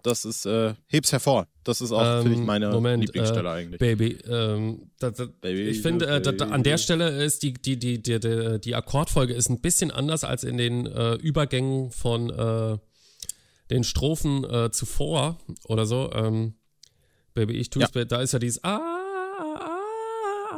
Das 0.03 0.25
ist, 0.25 0.45
äh, 0.45 0.73
heb's 0.87 1.11
hervor. 1.11 1.47
Das 1.63 1.81
ist 1.81 1.91
auch, 1.91 2.01
ähm, 2.03 2.23
finde 2.23 2.39
ich, 2.39 2.45
meine 2.45 2.69
Moment, 2.69 3.03
Lieblingsstelle 3.03 3.47
äh, 3.47 3.51
eigentlich. 3.51 3.79
Baby, 3.79 4.17
ähm, 4.27 4.91
da, 4.99 5.11
da, 5.11 5.25
Baby 5.25 5.69
ich 5.69 5.81
finde, 5.81 6.07
äh, 6.07 6.21
da, 6.21 6.45
an 6.47 6.63
der 6.63 6.77
Stelle 6.77 7.23
ist 7.23 7.43
die, 7.43 7.53
die, 7.53 7.77
die, 7.77 8.01
die, 8.01 8.19
die, 8.19 8.59
die 8.59 8.75
Akkordfolge 8.75 9.33
ist 9.33 9.49
ein 9.49 9.61
bisschen 9.61 9.91
anders 9.91 10.23
als 10.23 10.43
in 10.43 10.57
den 10.57 10.85
äh, 10.85 11.13
Übergängen 11.15 11.91
von 11.91 12.29
äh, 12.29 12.77
den 13.69 13.83
Strophen 13.83 14.43
äh, 14.43 14.71
zuvor 14.71 15.39
oder 15.65 15.85
so. 15.85 16.11
Ähm, 16.13 16.55
Baby, 17.33 17.53
ich 17.53 17.69
tu's, 17.69 17.87
ja. 17.93 18.05
da 18.05 18.21
ist 18.21 18.33
ja 18.33 18.39
dieses 18.39 18.63
Ah, 18.63 18.77
ah, 18.77 19.55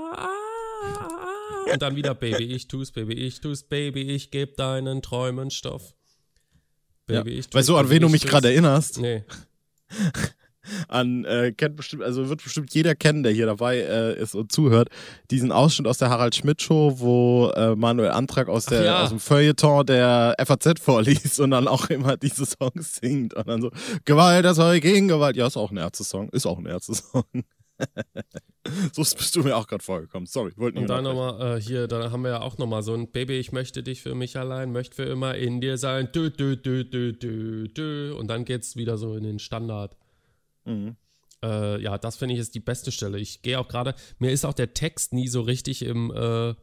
ah, 0.01 0.27
ah, 0.27 1.71
und 1.71 1.81
dann 1.81 1.95
wieder 1.95 2.15
Baby, 2.15 2.45
ich 2.45 2.67
tu's, 2.67 2.91
Baby, 2.91 3.13
ich 3.13 3.41
tu's, 3.41 3.63
Baby, 3.63 4.01
ich 4.01 4.31
geb 4.31 4.57
deinen 4.57 5.01
Träumen 5.01 5.51
Stoff. 5.51 5.95
Baby, 7.05 7.33
ja. 7.33 7.39
ich 7.39 7.53
Weißt 7.53 7.69
du, 7.69 7.77
an 7.77 7.89
wen 7.89 8.01
du 8.01 8.09
mich 8.09 8.25
gerade 8.25 8.49
erinnerst? 8.49 8.99
Nee. 8.99 9.23
an, 10.87 11.25
äh, 11.25 11.51
kennt 11.51 11.75
bestimmt, 11.75 12.03
also 12.03 12.29
wird 12.29 12.43
bestimmt 12.43 12.73
jeder 12.73 12.95
kennen, 12.95 13.23
der 13.23 13.31
hier 13.31 13.45
dabei 13.45 13.77
äh, 13.79 14.19
ist 14.19 14.35
und 14.35 14.51
zuhört, 14.51 14.89
diesen 15.29 15.51
Ausschnitt 15.51 15.87
aus 15.87 15.97
der 15.97 16.09
Harald 16.09 16.35
Schmidt 16.35 16.61
Show, 16.61 16.95
wo 16.97 17.51
äh, 17.55 17.75
Manuel 17.75 18.11
Antrag 18.11 18.47
aus, 18.47 18.65
der, 18.65 18.83
ja. 18.83 19.03
aus 19.03 19.09
dem 19.09 19.19
Feuilleton 19.19 19.85
der 19.85 20.35
FAZ 20.43 20.79
vorliest 20.79 21.39
und 21.39 21.51
dann 21.51 21.67
auch 21.67 21.89
immer 21.89 22.17
diese 22.17 22.45
Songs 22.45 22.95
singt 23.01 23.33
und 23.33 23.47
dann 23.47 23.61
so, 23.61 23.71
Gewalt, 24.05 24.45
das 24.45 24.57
soll 24.57 24.79
gegen 24.79 25.07
Gewalt, 25.07 25.35
ja, 25.35 25.47
ist 25.47 25.57
auch 25.57 25.71
ein 25.71 25.77
Ärzte-Song, 25.77 26.29
ist 26.29 26.45
auch 26.45 26.57
ein 26.57 26.65
Ärzte-Song. 26.65 27.25
so 29.01 29.01
bist 29.01 29.35
du 29.35 29.43
mir 29.43 29.55
auch 29.55 29.67
gerade 29.67 29.83
vorgekommen. 29.83 30.27
Sorry, 30.27 30.51
wollte 30.55 30.77
nicht. 30.77 30.83
Und 30.83 30.87
dann 30.89 31.03
nochmal, 31.03 31.57
äh, 31.57 31.61
hier, 31.61 31.87
da 31.87 32.11
haben 32.11 32.23
wir 32.23 32.31
ja 32.31 32.41
auch 32.41 32.57
nochmal 32.57 32.83
so 32.83 32.93
ein 32.93 33.11
Baby, 33.11 33.39
ich 33.39 33.51
möchte 33.51 33.81
dich 33.81 34.01
für 34.01 34.13
mich 34.13 34.37
allein, 34.37 34.71
möchte 34.71 34.95
für 34.95 35.03
immer 35.03 35.35
in 35.35 35.61
dir 35.61 35.77
sein. 35.77 36.09
Dö, 36.13 36.29
dö, 36.29 36.55
dö, 36.55 36.83
dö, 36.83 37.13
dö, 37.13 37.67
dö. 37.67 38.13
Und 38.15 38.27
dann 38.27 38.45
geht's 38.45 38.75
wieder 38.75 38.97
so 38.97 39.15
in 39.15 39.23
den 39.23 39.39
Standard. 39.39 39.97
Mhm. 40.65 40.95
Äh, 41.43 41.81
ja, 41.81 41.97
das 41.97 42.17
finde 42.17 42.35
ich 42.35 42.39
ist 42.39 42.55
die 42.55 42.59
beste 42.59 42.91
Stelle. 42.91 43.19
Ich 43.19 43.41
gehe 43.41 43.59
auch 43.59 43.67
gerade, 43.67 43.95
mir 44.19 44.31
ist 44.31 44.45
auch 44.45 44.53
der 44.53 44.73
Text 44.73 45.11
nie 45.11 45.27
so 45.27 45.41
richtig 45.41 45.81
im 45.83 46.11
äh, 46.11 46.53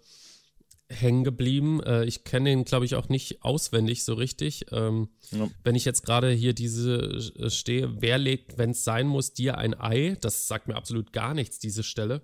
hängen 0.91 1.25
geblieben. 1.25 1.81
Äh, 1.83 2.05
ich 2.05 2.25
kenne 2.25 2.53
ihn, 2.53 2.65
glaube 2.65 2.85
ich, 2.85 2.97
auch 2.97 3.09
nicht 3.09 3.43
auswendig 3.43 4.05
so 4.05 4.15
richtig. 4.15 4.67
Ähm, 4.73 5.09
ja. 5.31 5.49
Wenn 5.63 5.77
ich 5.77 5.85
jetzt 5.85 6.05
gerade 6.05 6.31
hier 6.31 6.53
diese 6.53 7.33
äh, 7.39 7.51
stehe, 7.51 8.03
wer 8.03 8.19
legt, 8.19 8.59
wenn 8.59 8.71
es 8.71 8.85
sein 8.85 9.07
muss, 9.07 9.33
dir 9.33 9.57
ein 9.57 9.79
Ei? 9.79 10.17
Das 10.21 10.49
sagt 10.49 10.69
mir 10.69 10.77
absolut 10.77 11.13
gar 11.13 11.33
nichts, 11.33 11.59
diese 11.59 11.83
Stelle. 11.83 12.23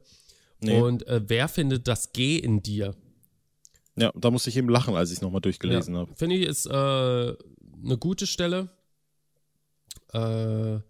Nee. 0.61 0.81
Und 0.81 1.07
äh, 1.07 1.23
wer 1.27 1.49
findet 1.49 1.87
das 1.87 2.13
G 2.13 2.39
in 2.39 2.63
dir? 2.63 2.95
Ja, 3.97 4.13
da 4.15 4.31
musste 4.31 4.51
ich 4.51 4.57
eben 4.57 4.69
lachen, 4.69 4.95
als 4.95 5.11
ich 5.11 5.19
es 5.19 5.23
nochmal 5.23 5.41
durchgelesen 5.41 5.95
ja. 5.95 6.01
habe. 6.01 6.15
Finde 6.17 6.37
ich, 6.37 6.47
ist 6.47 6.67
äh, 6.67 6.71
eine 6.71 7.99
gute 7.99 8.27
Stelle. 8.27 8.69
Äh, 10.13 10.81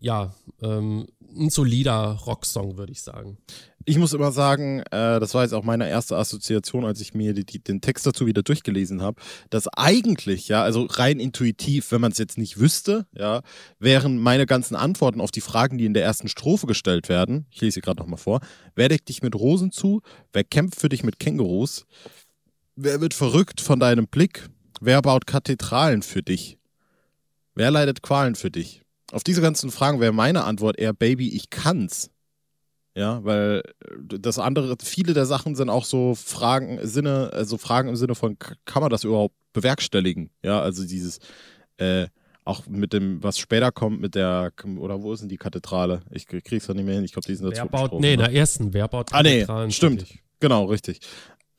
ja, 0.00 0.34
ähm, 0.60 1.06
ein 1.36 1.50
solider 1.50 2.12
Rocksong, 2.26 2.76
würde 2.76 2.92
ich 2.92 3.02
sagen. 3.02 3.38
Ich 3.88 3.98
muss 3.98 4.12
immer 4.12 4.32
sagen, 4.32 4.80
äh, 4.90 5.20
das 5.20 5.32
war 5.32 5.44
jetzt 5.44 5.52
auch 5.52 5.62
meine 5.62 5.88
erste 5.88 6.16
Assoziation, 6.16 6.84
als 6.84 7.00
ich 7.00 7.14
mir 7.14 7.34
die, 7.34 7.46
die, 7.46 7.60
den 7.60 7.80
Text 7.80 8.04
dazu 8.04 8.26
wieder 8.26 8.42
durchgelesen 8.42 9.00
habe, 9.00 9.22
dass 9.48 9.68
eigentlich, 9.68 10.48
ja, 10.48 10.64
also 10.64 10.86
rein 10.90 11.20
intuitiv, 11.20 11.92
wenn 11.92 12.00
man 12.00 12.10
es 12.10 12.18
jetzt 12.18 12.36
nicht 12.36 12.58
wüsste, 12.58 13.06
ja, 13.12 13.42
wären 13.78 14.18
meine 14.18 14.44
ganzen 14.44 14.74
Antworten 14.74 15.20
auf 15.20 15.30
die 15.30 15.40
Fragen, 15.40 15.78
die 15.78 15.86
in 15.86 15.94
der 15.94 16.02
ersten 16.02 16.26
Strophe 16.26 16.66
gestellt 16.66 17.08
werden, 17.08 17.46
ich 17.50 17.60
lese 17.60 17.76
sie 17.76 17.80
gerade 17.80 18.00
nochmal 18.00 18.18
vor, 18.18 18.40
wer 18.74 18.88
deckt 18.88 19.08
dich 19.08 19.22
mit 19.22 19.36
Rosen 19.36 19.70
zu, 19.70 20.02
wer 20.32 20.42
kämpft 20.42 20.80
für 20.80 20.88
dich 20.88 21.04
mit 21.04 21.20
Kängurus, 21.20 21.86
wer 22.74 23.00
wird 23.00 23.14
verrückt 23.14 23.60
von 23.60 23.78
deinem 23.78 24.08
Blick, 24.08 24.48
wer 24.80 25.00
baut 25.00 25.28
Kathedralen 25.28 26.02
für 26.02 26.24
dich, 26.24 26.58
wer 27.54 27.70
leidet 27.70 28.02
Qualen 28.02 28.34
für 28.34 28.50
dich, 28.50 28.82
auf 29.12 29.22
diese 29.22 29.40
ganzen 29.40 29.70
Fragen 29.70 30.00
wäre 30.00 30.12
meine 30.12 30.44
Antwort 30.44 30.78
eher, 30.78 30.92
Baby, 30.92 31.28
ich 31.28 31.50
kann's. 31.50 32.10
Ja, 32.96 33.22
weil 33.24 33.62
äh, 33.84 34.18
das 34.18 34.38
andere, 34.38 34.74
viele 34.82 35.12
der 35.12 35.26
Sachen 35.26 35.54
sind 35.54 35.68
auch 35.68 35.84
so 35.84 36.14
Fragen, 36.14 36.78
Sinne, 36.82 37.30
also 37.32 37.58
Fragen 37.58 37.90
im 37.90 37.96
Sinne 37.96 38.14
von, 38.14 38.38
kann 38.38 38.80
man 38.80 38.90
das 38.90 39.04
überhaupt 39.04 39.34
bewerkstelligen? 39.52 40.30
Ja, 40.42 40.60
also 40.60 40.86
dieses, 40.86 41.18
äh, 41.76 42.06
auch 42.44 42.66
mit 42.66 42.94
dem, 42.94 43.22
was 43.22 43.38
später 43.38 43.70
kommt, 43.70 44.00
mit 44.00 44.14
der, 44.14 44.50
oder 44.78 45.02
wo 45.02 45.12
ist 45.12 45.20
denn 45.20 45.28
die 45.28 45.36
Kathedrale? 45.36 46.00
Ich 46.10 46.26
krieg's 46.26 46.66
ja 46.66 46.74
nicht 46.74 46.86
mehr 46.86 46.94
hin, 46.94 47.04
ich 47.04 47.12
glaube, 47.12 47.26
die 47.26 47.34
sind 47.34 47.46
dazu. 47.46 47.62
Wer 47.62 47.68
baut, 47.68 48.00
nee, 48.00 48.14
in 48.14 48.20
der 48.20 48.32
ersten, 48.32 48.72
wer 48.72 48.88
baut 48.88 49.10
Kathedralen? 49.10 49.62
Ah, 49.62 49.66
nee, 49.66 49.72
stimmt. 49.72 50.06
Genau, 50.40 50.64
richtig. 50.64 51.00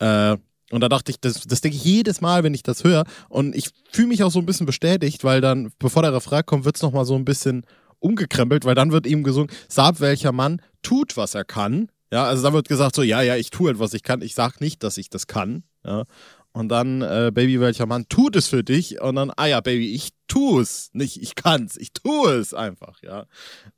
Äh, 0.00 0.36
und 0.70 0.80
da 0.80 0.88
dachte 0.88 1.12
ich, 1.12 1.20
das, 1.20 1.42
das 1.46 1.60
denke 1.60 1.76
ich 1.76 1.84
jedes 1.84 2.20
Mal, 2.20 2.42
wenn 2.42 2.52
ich 2.52 2.62
das 2.62 2.82
höre. 2.82 3.04
Und 3.28 3.54
ich 3.54 3.70
fühle 3.92 4.08
mich 4.08 4.24
auch 4.24 4.30
so 4.30 4.38
ein 4.40 4.46
bisschen 4.46 4.66
bestätigt, 4.66 5.24
weil 5.24 5.40
dann, 5.40 5.70
bevor 5.78 6.02
der 6.02 6.12
Refrain 6.12 6.44
kommt, 6.44 6.64
wird 6.64 6.76
es 6.76 6.82
nochmal 6.82 7.04
so 7.04 7.14
ein 7.14 7.24
bisschen 7.24 7.64
umgekrempelt, 8.00 8.64
weil 8.64 8.74
dann 8.74 8.92
wird 8.92 9.06
ihm 9.06 9.24
gesungen, 9.24 9.50
Saab 9.68 10.00
welcher 10.00 10.32
Mann 10.32 10.62
tut, 10.82 11.16
was 11.16 11.34
er 11.34 11.44
kann. 11.44 11.88
Ja, 12.12 12.24
also 12.24 12.42
dann 12.42 12.54
wird 12.54 12.68
gesagt 12.68 12.94
so, 12.94 13.02
ja, 13.02 13.20
ja, 13.22 13.36
ich 13.36 13.50
tue 13.50 13.70
etwas, 13.70 13.92
ich 13.94 14.02
kann. 14.02 14.22
Ich 14.22 14.34
sage 14.34 14.56
nicht, 14.60 14.82
dass 14.82 14.96
ich 14.96 15.10
das 15.10 15.26
kann. 15.26 15.64
Ja. 15.84 16.04
Und 16.52 16.70
dann, 16.70 17.02
äh, 17.02 17.30
Baby, 17.32 17.60
welcher 17.60 17.86
Mann 17.86 18.08
tut 18.08 18.34
es 18.34 18.48
für 18.48 18.64
dich? 18.64 19.00
Und 19.00 19.16
dann, 19.16 19.30
ah 19.36 19.46
ja, 19.46 19.60
Baby, 19.60 19.94
ich 19.94 20.10
tue 20.26 20.62
es. 20.62 20.90
Nicht, 20.92 21.22
ich 21.22 21.34
kann's, 21.34 21.76
ich 21.76 21.92
tue 21.92 22.32
es 22.32 22.54
einfach, 22.54 23.02
ja. 23.02 23.26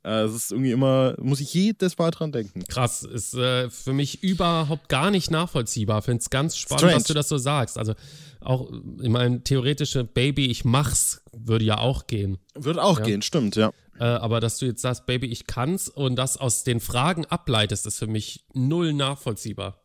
Äh, 0.03 0.23
es 0.23 0.33
ist 0.33 0.51
irgendwie 0.51 0.71
immer, 0.71 1.15
muss 1.19 1.41
ich 1.41 1.53
jedes 1.53 1.97
Mal 1.97 2.11
dran 2.11 2.31
denken. 2.31 2.63
Krass, 2.67 3.03
ist 3.03 3.33
äh, 3.35 3.69
für 3.69 3.93
mich 3.93 4.23
überhaupt 4.23 4.89
gar 4.89 5.11
nicht 5.11 5.29
nachvollziehbar. 5.29 6.01
Finde 6.01 6.21
es 6.21 6.29
ganz 6.29 6.57
spannend, 6.57 6.81
Strange. 6.81 6.95
was 6.95 7.03
du 7.03 7.13
das 7.13 7.29
so 7.29 7.37
sagst. 7.37 7.77
Also 7.77 7.93
auch, 8.39 8.71
ich 9.01 9.09
meine, 9.09 9.43
theoretische 9.43 10.03
Baby, 10.03 10.47
ich 10.47 10.65
mach's, 10.65 11.21
würde 11.33 11.65
ja 11.65 11.77
auch 11.77 12.07
gehen. 12.07 12.39
Würde 12.55 12.81
auch 12.81 12.99
ja? 12.99 13.05
gehen, 13.05 13.21
stimmt, 13.21 13.57
ja. 13.57 13.71
Äh, 14.01 14.05
aber 14.05 14.39
dass 14.39 14.57
du 14.57 14.65
jetzt 14.65 14.81
sagst, 14.81 15.05
Baby, 15.05 15.27
ich 15.27 15.45
kann's 15.45 15.87
und 15.87 16.15
das 16.15 16.35
aus 16.35 16.63
den 16.63 16.79
Fragen 16.79 17.23
ableitest, 17.27 17.85
ist 17.85 17.99
für 17.99 18.07
mich 18.07 18.43
null 18.51 18.93
nachvollziehbar. 18.93 19.79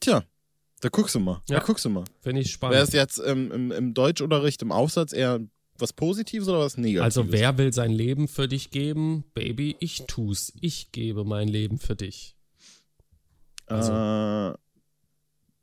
Tja, 0.00 0.22
da 0.82 0.90
guckst 0.90 1.14
du 1.14 1.20
mal. 1.20 1.40
Ja. 1.48 1.58
Da 1.58 1.64
guckst 1.64 1.86
du 1.86 1.88
mal. 1.88 2.04
Finde 2.20 2.42
ich 2.42 2.52
spannend. 2.52 2.74
Wäre 2.74 2.84
es 2.84 2.92
jetzt 2.92 3.16
im, 3.16 3.50
im, 3.50 3.72
im 3.72 3.94
Deutschunterricht 3.94 4.60
im 4.60 4.70
Aufsatz 4.70 5.14
eher 5.14 5.40
was 5.78 5.94
Positives 5.94 6.46
oder 6.46 6.58
was 6.58 6.76
Negatives? 6.76 7.04
Also, 7.04 7.32
wer 7.32 7.56
will 7.56 7.72
sein 7.72 7.90
Leben 7.90 8.28
für 8.28 8.48
dich 8.48 8.70
geben? 8.70 9.24
Baby, 9.32 9.76
ich 9.80 10.04
tu's. 10.06 10.52
Ich 10.60 10.92
gebe 10.92 11.24
mein 11.24 11.48
Leben 11.48 11.78
für 11.78 11.96
dich. 11.96 12.36
Also. 13.64 13.92
Äh, 13.92 14.58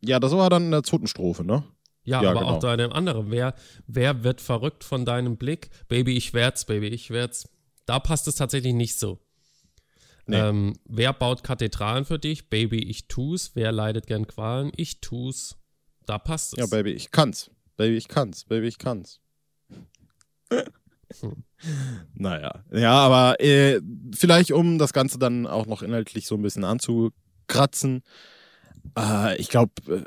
ja, 0.10 0.20
das 0.20 0.32
war 0.32 0.50
dann 0.50 0.64
in 0.64 0.72
der 0.72 0.82
zweiten 0.82 1.06
Strophe, 1.06 1.44
ne? 1.44 1.64
Ja, 2.04 2.24
ja 2.24 2.32
aber 2.32 2.40
genau. 2.40 2.52
auch 2.54 2.60
bei 2.62 2.74
einem 2.74 2.92
anderen. 2.92 3.30
Wer, 3.30 3.54
wer 3.86 4.24
wird 4.24 4.42
verrückt 4.42 4.84
von 4.84 5.06
deinem 5.06 5.38
Blick? 5.38 5.70
Baby, 5.88 6.18
ich 6.18 6.34
werd's, 6.34 6.66
Baby, 6.66 6.88
ich 6.88 7.12
werd's. 7.12 7.48
Da 7.86 8.00
passt 8.00 8.28
es 8.28 8.36
tatsächlich 8.36 8.74
nicht 8.74 8.98
so. 8.98 9.20
Nee. 10.28 10.38
Ähm, 10.38 10.74
wer 10.86 11.14
baut 11.14 11.44
Kathedralen 11.44 12.06
für 12.06 12.18
dich? 12.18 12.50
Baby, 12.50 12.80
ich 12.80 13.08
tu's. 13.08 13.52
Wer 13.54 13.72
leidet 13.72 14.08
gern 14.08 14.26
Qualen? 14.28 14.72
Ich 14.76 15.02
tu's. 15.02 15.56
Da 16.06 16.18
passt 16.18 16.54
es. 16.54 16.60
Ja, 16.60 16.66
Baby, 16.66 16.92
ich 16.92 17.12
kann's. 17.12 17.52
Baby, 17.78 17.98
ich 17.98 18.08
kann's. 18.08 18.46
Baby, 18.46 18.68
ich 18.68 18.78
kann's. 18.78 19.20
hm. 20.50 21.44
Naja, 22.14 22.64
ja, 22.72 22.92
aber 22.92 23.40
äh, 23.40 23.80
vielleicht 24.14 24.52
um 24.52 24.78
das 24.78 24.92
Ganze 24.94 25.18
dann 25.18 25.48
auch 25.48 25.66
noch 25.66 25.82
inhaltlich 25.82 26.28
so 26.28 26.36
ein 26.36 26.42
bisschen 26.42 26.64
anzukratzen. 26.64 28.04
Äh, 28.98 29.38
ich 29.38 29.50
glaube, 29.50 29.74
äh, 29.88 30.04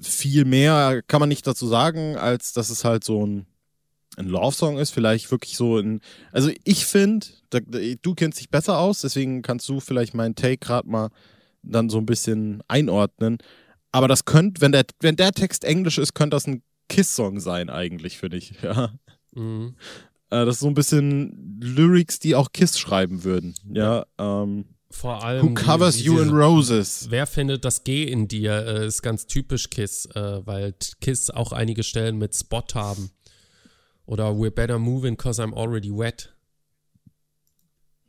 viel 0.00 0.44
mehr 0.44 1.02
kann 1.06 1.20
man 1.20 1.28
nicht 1.28 1.46
dazu 1.46 1.66
sagen, 1.66 2.16
als 2.16 2.52
dass 2.52 2.70
es 2.70 2.84
halt 2.84 3.04
so 3.04 3.26
ein 3.26 3.46
ein 4.16 4.26
Love-Song 4.26 4.78
ist, 4.78 4.90
vielleicht 4.90 5.30
wirklich 5.30 5.56
so 5.56 5.78
ein. 5.78 6.00
Also 6.32 6.50
ich 6.64 6.84
finde, 6.86 7.26
du 8.02 8.14
kennst 8.14 8.40
dich 8.40 8.50
besser 8.50 8.78
aus, 8.78 9.00
deswegen 9.00 9.42
kannst 9.42 9.68
du 9.68 9.80
vielleicht 9.80 10.14
meinen 10.14 10.34
Take 10.34 10.58
gerade 10.58 10.88
mal 10.88 11.10
dann 11.62 11.88
so 11.88 11.98
ein 11.98 12.06
bisschen 12.06 12.62
einordnen. 12.68 13.38
Aber 13.92 14.08
das 14.08 14.24
könnte, 14.24 14.60
wenn 14.60 14.72
der, 14.72 14.84
wenn 15.00 15.16
der 15.16 15.32
Text 15.32 15.64
Englisch 15.64 15.98
ist, 15.98 16.14
könnte 16.14 16.36
das 16.36 16.46
ein 16.46 16.62
Kiss-Song 16.88 17.40
sein, 17.40 17.70
eigentlich, 17.70 18.18
für 18.18 18.28
dich. 18.28 18.54
Ja. 18.62 18.92
Mhm. 19.32 19.76
Äh, 20.30 20.44
das 20.44 20.56
ist 20.56 20.60
so 20.60 20.66
ein 20.66 20.74
bisschen 20.74 21.60
Lyrics, 21.60 22.18
die 22.18 22.34
auch 22.34 22.52
Kiss 22.52 22.78
schreiben 22.78 23.24
würden. 23.24 23.54
Ja. 23.72 24.06
Ähm, 24.18 24.64
vor 24.90 25.22
allem. 25.22 25.42
Who 25.50 25.54
covers 25.54 25.96
die, 25.96 26.04
you 26.04 26.18
in 26.18 26.30
roses? 26.30 27.06
Wer 27.10 27.26
findet 27.26 27.64
das 27.64 27.84
G 27.84 28.04
in 28.04 28.26
dir? 28.26 28.66
Äh, 28.66 28.86
ist 28.86 29.02
ganz 29.02 29.26
typisch 29.26 29.70
Kiss, 29.70 30.06
äh, 30.14 30.44
weil 30.44 30.74
Kiss 31.00 31.30
auch 31.30 31.52
einige 31.52 31.84
Stellen 31.84 32.18
mit 32.18 32.34
Spot 32.34 32.64
haben. 32.74 33.10
Oder 34.10 34.32
We're 34.32 34.50
better 34.50 34.80
moving 34.80 35.16
cause 35.16 35.40
I'm 35.40 35.54
already 35.54 35.88
wet. 35.88 36.34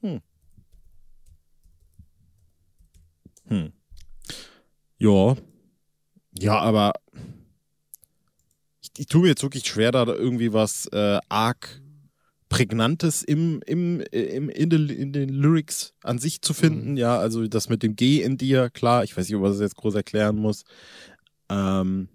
Hm. 0.01 0.19
Hm. 3.47 3.71
Ja. 4.97 5.35
Ja, 6.39 6.57
aber 6.57 6.93
ich, 8.81 8.89
ich 8.97 9.05
tue 9.05 9.21
mir 9.21 9.27
jetzt 9.27 9.43
wirklich 9.43 9.67
schwer, 9.67 9.91
da 9.91 10.07
irgendwie 10.07 10.53
was 10.53 10.87
äh, 10.87 11.19
arg 11.29 11.79
Prägnantes 12.49 13.21
im, 13.21 13.61
im, 13.67 14.01
im, 14.11 14.49
in, 14.49 14.69
den, 14.71 14.89
in 14.89 15.13
den 15.13 15.29
Lyrics 15.29 15.93
an 16.01 16.17
sich 16.17 16.41
zu 16.41 16.55
finden. 16.55 16.93
Mhm. 16.93 16.97
Ja, 16.97 17.19
also 17.19 17.47
das 17.47 17.69
mit 17.69 17.83
dem 17.83 17.95
G 17.95 18.23
in 18.23 18.37
dir, 18.37 18.71
klar, 18.71 19.03
ich 19.03 19.15
weiß 19.15 19.27
nicht, 19.27 19.35
ob 19.35 19.43
man 19.43 19.51
das 19.51 19.61
jetzt 19.61 19.75
groß 19.75 19.93
erklären 19.93 20.37
muss. 20.37 20.63
Ähm, 21.47 22.09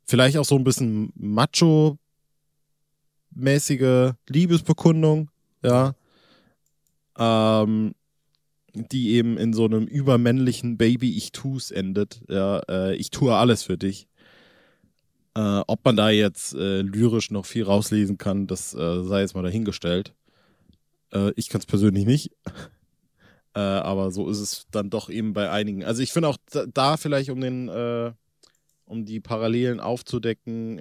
vielleicht 0.06 0.38
auch 0.38 0.46
so 0.46 0.56
ein 0.56 0.64
bisschen 0.64 1.12
Macho 1.16 1.98
mäßige 3.36 4.14
Liebesbekundung, 4.28 5.30
ja. 5.64 5.94
Ähm, 7.18 7.94
die 8.74 9.12
eben 9.14 9.38
in 9.38 9.54
so 9.54 9.66
einem 9.66 9.86
übermännlichen 9.86 10.78
Baby, 10.78 11.16
ich 11.16 11.32
tu's 11.32 11.72
endet. 11.72 12.22
Ja, 12.28 12.60
äh, 12.68 12.96
ich 12.96 13.10
tue 13.10 13.34
alles 13.34 13.64
für 13.64 13.78
dich. 13.78 14.08
Äh, 15.36 15.62
ob 15.68 15.84
man 15.86 15.96
da 15.96 16.10
jetzt 16.10 16.54
äh, 16.54 16.82
lyrisch 16.82 17.32
noch 17.32 17.46
viel 17.46 17.64
rauslesen 17.64 18.18
kann, 18.18 18.48
das 18.48 18.74
äh, 18.74 19.04
sei 19.04 19.22
jetzt 19.22 19.36
mal 19.36 19.44
dahingestellt. 19.44 20.14
Äh, 21.12 21.32
ich 21.36 21.50
kann 21.50 21.60
es 21.60 21.66
persönlich 21.66 22.06
nicht. 22.06 22.32
Äh, 23.58 23.62
aber 23.62 24.12
so 24.12 24.30
ist 24.30 24.42
es 24.42 24.68
dann 24.70 24.90
doch 24.90 25.10
eben 25.10 25.32
bei 25.32 25.50
einigen. 25.50 25.86
Also 25.86 26.02
ich 26.02 26.12
finde 26.12 26.28
auch 26.28 26.36
da, 26.52 26.66
da, 26.66 26.98
vielleicht, 26.98 27.30
um 27.30 27.40
den, 27.40 27.70
um 28.84 29.06
die 29.06 29.22
Parallelen 29.22 29.80
aufzudecken, 29.80 30.78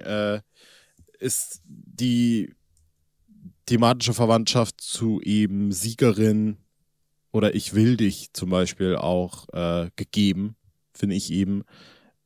ist 1.19 1.61
die 1.65 2.53
thematische 3.65 4.13
Verwandtschaft 4.13 4.79
zu 4.81 5.21
eben 5.21 5.71
Siegerin 5.71 6.57
oder 7.31 7.53
Ich 7.53 7.73
will 7.73 7.97
dich 7.97 8.31
zum 8.31 8.49
Beispiel 8.49 8.95
auch 8.95 9.47
gegeben, 9.95 10.55
finde 10.93 11.15
ich 11.15 11.31
eben 11.31 11.63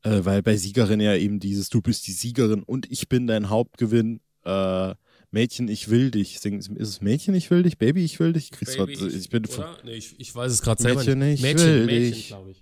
äh, 0.04 0.24
weil 0.24 0.42
bei 0.42 0.56
Siegerin 0.56 1.00
ja 1.00 1.16
eben 1.16 1.40
dieses 1.40 1.70
Du 1.70 1.82
bist 1.82 2.08
die 2.08 2.14
Siegerin 2.14 2.64
und 2.64 2.90
ich 2.92 3.10
bin 3.10 3.28
dein 3.28 3.50
Hauptgewinn. 3.50 4.22
Äh, 4.46 4.96
Mädchen, 5.32 5.68
ich 5.68 5.90
will 5.90 6.10
dich. 6.10 6.44
Ist 6.44 6.46
es 6.46 7.02
Mädchen, 7.02 7.36
ich 7.36 7.52
will 7.52 7.62
dich? 7.62 7.78
Baby, 7.78 8.04
ich 8.04 8.20
will 8.20 8.34
dich? 8.34 8.50
Kriegst 8.50 8.78
Baby, 8.78 8.96
grad, 8.96 9.14
ich 9.14 9.30
bin 9.30 9.46
oder? 9.46 9.78
Nee, 9.84 9.92
ich, 9.92 10.20
ich 10.20 10.34
weiß 10.34 10.52
es 10.52 10.62
gerade 10.62 10.82
selber 10.82 11.02
Mädchen, 11.02 11.20
nicht. 11.20 11.34
Ich 11.36 11.42
Mädchen, 11.42 11.68
will 11.68 11.86
Mädchen, 11.86 12.48
dich. 12.48 12.62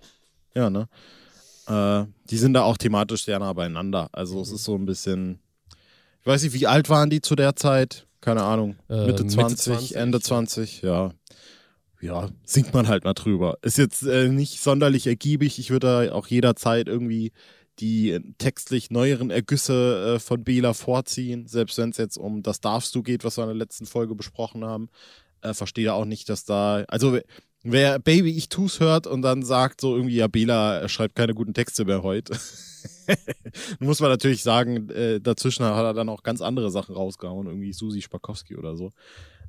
Ja, 0.54 0.68
ne? 0.68 0.88
Äh, 1.66 2.06
die 2.28 2.36
sind 2.36 2.52
da 2.52 2.64
auch 2.64 2.76
thematisch 2.76 3.24
sehr 3.24 3.38
nah 3.38 3.52
beieinander. 3.52 4.10
Also 4.12 4.36
mhm. 4.36 4.42
es 4.42 4.52
ist 4.52 4.64
so 4.64 4.74
ein 4.74 4.84
bisschen. 4.84 5.38
Ich 6.20 6.26
weiß 6.26 6.42
nicht, 6.42 6.52
wie 6.52 6.66
alt 6.66 6.88
waren 6.88 7.10
die 7.10 7.20
zu 7.20 7.36
der 7.36 7.56
Zeit? 7.56 8.06
Keine 8.20 8.42
Ahnung. 8.42 8.76
Äh, 8.88 9.06
Mitte, 9.06 9.26
20, 9.26 9.36
Mitte 9.36 9.56
20, 9.56 9.96
Ende 9.96 10.20
20, 10.20 10.82
ja 10.82 11.12
ja, 12.00 12.28
singt 12.44 12.72
man 12.74 12.88
halt 12.88 13.04
mal 13.04 13.14
drüber. 13.14 13.58
Ist 13.62 13.78
jetzt 13.78 14.02
äh, 14.02 14.28
nicht 14.28 14.60
sonderlich 14.60 15.06
ergiebig. 15.06 15.58
Ich 15.58 15.70
würde 15.70 15.86
da 15.86 16.12
auch 16.12 16.26
jederzeit 16.26 16.88
irgendwie 16.88 17.32
die 17.80 18.18
textlich 18.38 18.90
neueren 18.90 19.30
Ergüsse 19.30 20.16
äh, 20.16 20.18
von 20.18 20.44
Bela 20.44 20.74
vorziehen, 20.74 21.46
selbst 21.46 21.78
wenn 21.78 21.90
es 21.90 21.96
jetzt 21.96 22.16
um 22.16 22.42
das 22.42 22.60
Darfst 22.60 22.94
du 22.94 23.02
geht, 23.02 23.24
was 23.24 23.36
wir 23.36 23.44
in 23.44 23.50
der 23.50 23.56
letzten 23.56 23.86
Folge 23.86 24.14
besprochen 24.14 24.64
haben. 24.64 24.88
Äh, 25.42 25.54
verstehe 25.54 25.92
auch 25.94 26.04
nicht, 26.04 26.28
dass 26.28 26.44
da, 26.44 26.84
also 26.88 27.18
wer 27.62 27.98
Baby 27.98 28.36
ich 28.36 28.48
tu's 28.48 28.80
hört 28.80 29.06
und 29.06 29.22
dann 29.22 29.42
sagt 29.42 29.80
so 29.80 29.96
irgendwie, 29.96 30.16
ja, 30.16 30.26
Bela 30.26 30.88
schreibt 30.88 31.14
keine 31.14 31.34
guten 31.34 31.54
Texte 31.54 31.84
mehr 31.84 32.02
heute. 32.02 32.38
muss 33.80 34.00
man 34.00 34.10
natürlich 34.10 34.42
sagen, 34.42 34.88
äh, 34.90 35.20
dazwischen 35.20 35.64
hat 35.64 35.84
er 35.84 35.94
dann 35.94 36.08
auch 36.08 36.22
ganz 36.22 36.40
andere 36.40 36.70
Sachen 36.70 36.94
rausgehauen, 36.94 37.46
irgendwie 37.46 37.72
Susi 37.72 38.02
Spakowski 38.02 38.56
oder 38.56 38.76
so. 38.76 38.92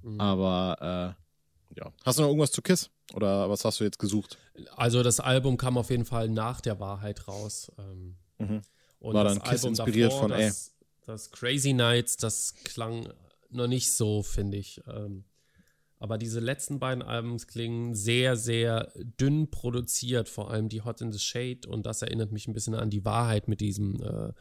Mhm. 0.03 0.19
Aber 0.19 1.15
äh, 1.17 1.79
ja. 1.79 1.91
Hast 2.05 2.17
du 2.17 2.23
noch 2.23 2.29
irgendwas 2.29 2.51
zu 2.51 2.61
Kiss? 2.61 2.89
Oder 3.13 3.49
was 3.49 3.65
hast 3.65 3.79
du 3.79 3.83
jetzt 3.83 3.99
gesucht? 3.99 4.37
Also 4.75 5.01
das 5.03 5.19
Album 5.19 5.57
kam 5.57 5.77
auf 5.77 5.89
jeden 5.89 6.05
Fall 6.05 6.29
nach 6.29 6.61
der 6.61 6.79
Wahrheit 6.79 7.27
raus. 7.27 7.71
Ähm, 7.77 8.15
mhm. 8.37 8.61
War 8.99 9.23
dann 9.23 9.41
Kiss 9.41 9.63
Album 9.63 9.69
inspiriert 9.69 10.11
davor, 10.11 10.29
von 10.29 10.31
ey. 10.31 10.47
Das, 10.47 10.73
das, 11.05 11.31
Crazy 11.31 11.73
Nights, 11.73 12.17
das 12.17 12.53
klang 12.63 13.09
noch 13.49 13.67
nicht 13.67 13.91
so, 13.91 14.21
finde 14.21 14.57
ich. 14.57 14.81
Ähm, 14.87 15.23
aber 15.99 16.17
diese 16.17 16.39
letzten 16.39 16.79
beiden 16.79 17.03
Albums 17.03 17.45
klingen 17.45 17.93
sehr, 17.93 18.37
sehr 18.37 18.91
dünn 18.95 19.51
produziert, 19.51 20.29
vor 20.29 20.49
allem 20.49 20.69
die 20.69 20.81
Hot 20.81 21.01
in 21.01 21.11
the 21.11 21.19
Shade. 21.19 21.67
Und 21.67 21.85
das 21.85 22.01
erinnert 22.01 22.31
mich 22.31 22.47
ein 22.47 22.53
bisschen 22.53 22.73
an 22.73 22.89
die 22.89 23.03
Wahrheit 23.03 23.49
mit 23.49 23.59
diesem 23.59 24.01
äh, 24.01 24.31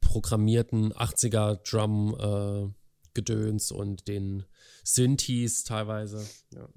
programmierten 0.00 0.92
80er 0.92 1.60
Drum 1.62 2.16
äh, 2.18 2.74
Gedöns 3.14 3.70
und 3.70 4.08
den 4.08 4.44
Synthes 4.82 5.62
teilweise. 5.62 6.26
Ja. 6.52 6.68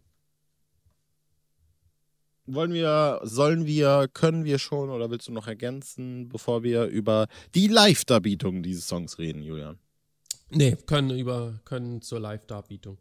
Wollen 2.45 2.73
wir, 2.73 3.21
sollen 3.23 3.65
wir, 3.65 4.09
können 4.13 4.43
wir 4.43 4.59
schon 4.59 4.89
oder 4.89 5.09
willst 5.09 5.27
du 5.27 5.31
noch 5.31 5.47
ergänzen, 5.47 6.29
bevor 6.29 6.61
wir 6.61 6.85
über 6.85 7.27
die 7.55 7.67
Live-Darbietung 7.67 8.61
dieses 8.61 8.87
Songs 8.87 9.17
reden, 9.17 9.41
Julian? 9.41 9.79
Nee, 10.49 10.75
können 10.85 11.17
über, 11.17 11.61
können 11.63 12.01
zur 12.01 12.19
Live-Darbietung. 12.19 12.97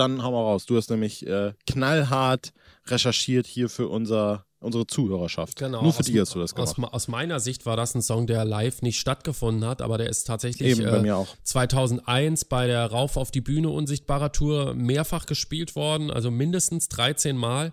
Dann 0.00 0.22
haben 0.22 0.32
wir 0.32 0.40
raus. 0.40 0.64
Du 0.66 0.76
hast 0.76 0.88
nämlich 0.90 1.26
äh, 1.26 1.52
knallhart 1.66 2.52
recherchiert 2.86 3.46
hier 3.46 3.68
für 3.68 3.88
unser 3.88 4.46
unsere 4.60 4.86
Zuhörerschaft. 4.86 5.58
Genau. 5.58 5.82
Nur 5.82 5.92
für 5.92 6.02
die 6.02 6.20
hast 6.20 6.34
du 6.34 6.38
das 6.38 6.54
gemacht. 6.54 6.78
Aus, 6.78 6.92
aus, 6.92 7.08
meiner 7.08 7.40
Sicht 7.40 7.64
war 7.64 7.76
das 7.76 7.94
ein 7.94 8.02
Song, 8.02 8.26
der 8.26 8.44
live 8.44 8.82
nicht 8.82 9.00
stattgefunden 9.00 9.66
hat, 9.66 9.80
aber 9.80 9.96
der 9.98 10.08
ist 10.10 10.24
tatsächlich 10.24 10.78
Eben, 10.78 11.02
bei 11.02 11.14
auch. 11.14 11.28
2001 11.44 12.44
bei 12.44 12.66
der 12.66 12.86
Rauf 12.86 13.16
auf 13.16 13.30
die 13.30 13.40
Bühne 13.40 13.70
unsichtbarer 13.70 14.32
Tour 14.32 14.74
mehrfach 14.74 15.26
gespielt 15.26 15.76
worden, 15.76 16.10
also 16.10 16.30
mindestens 16.30 16.88
13 16.88 17.36
Mal. 17.36 17.72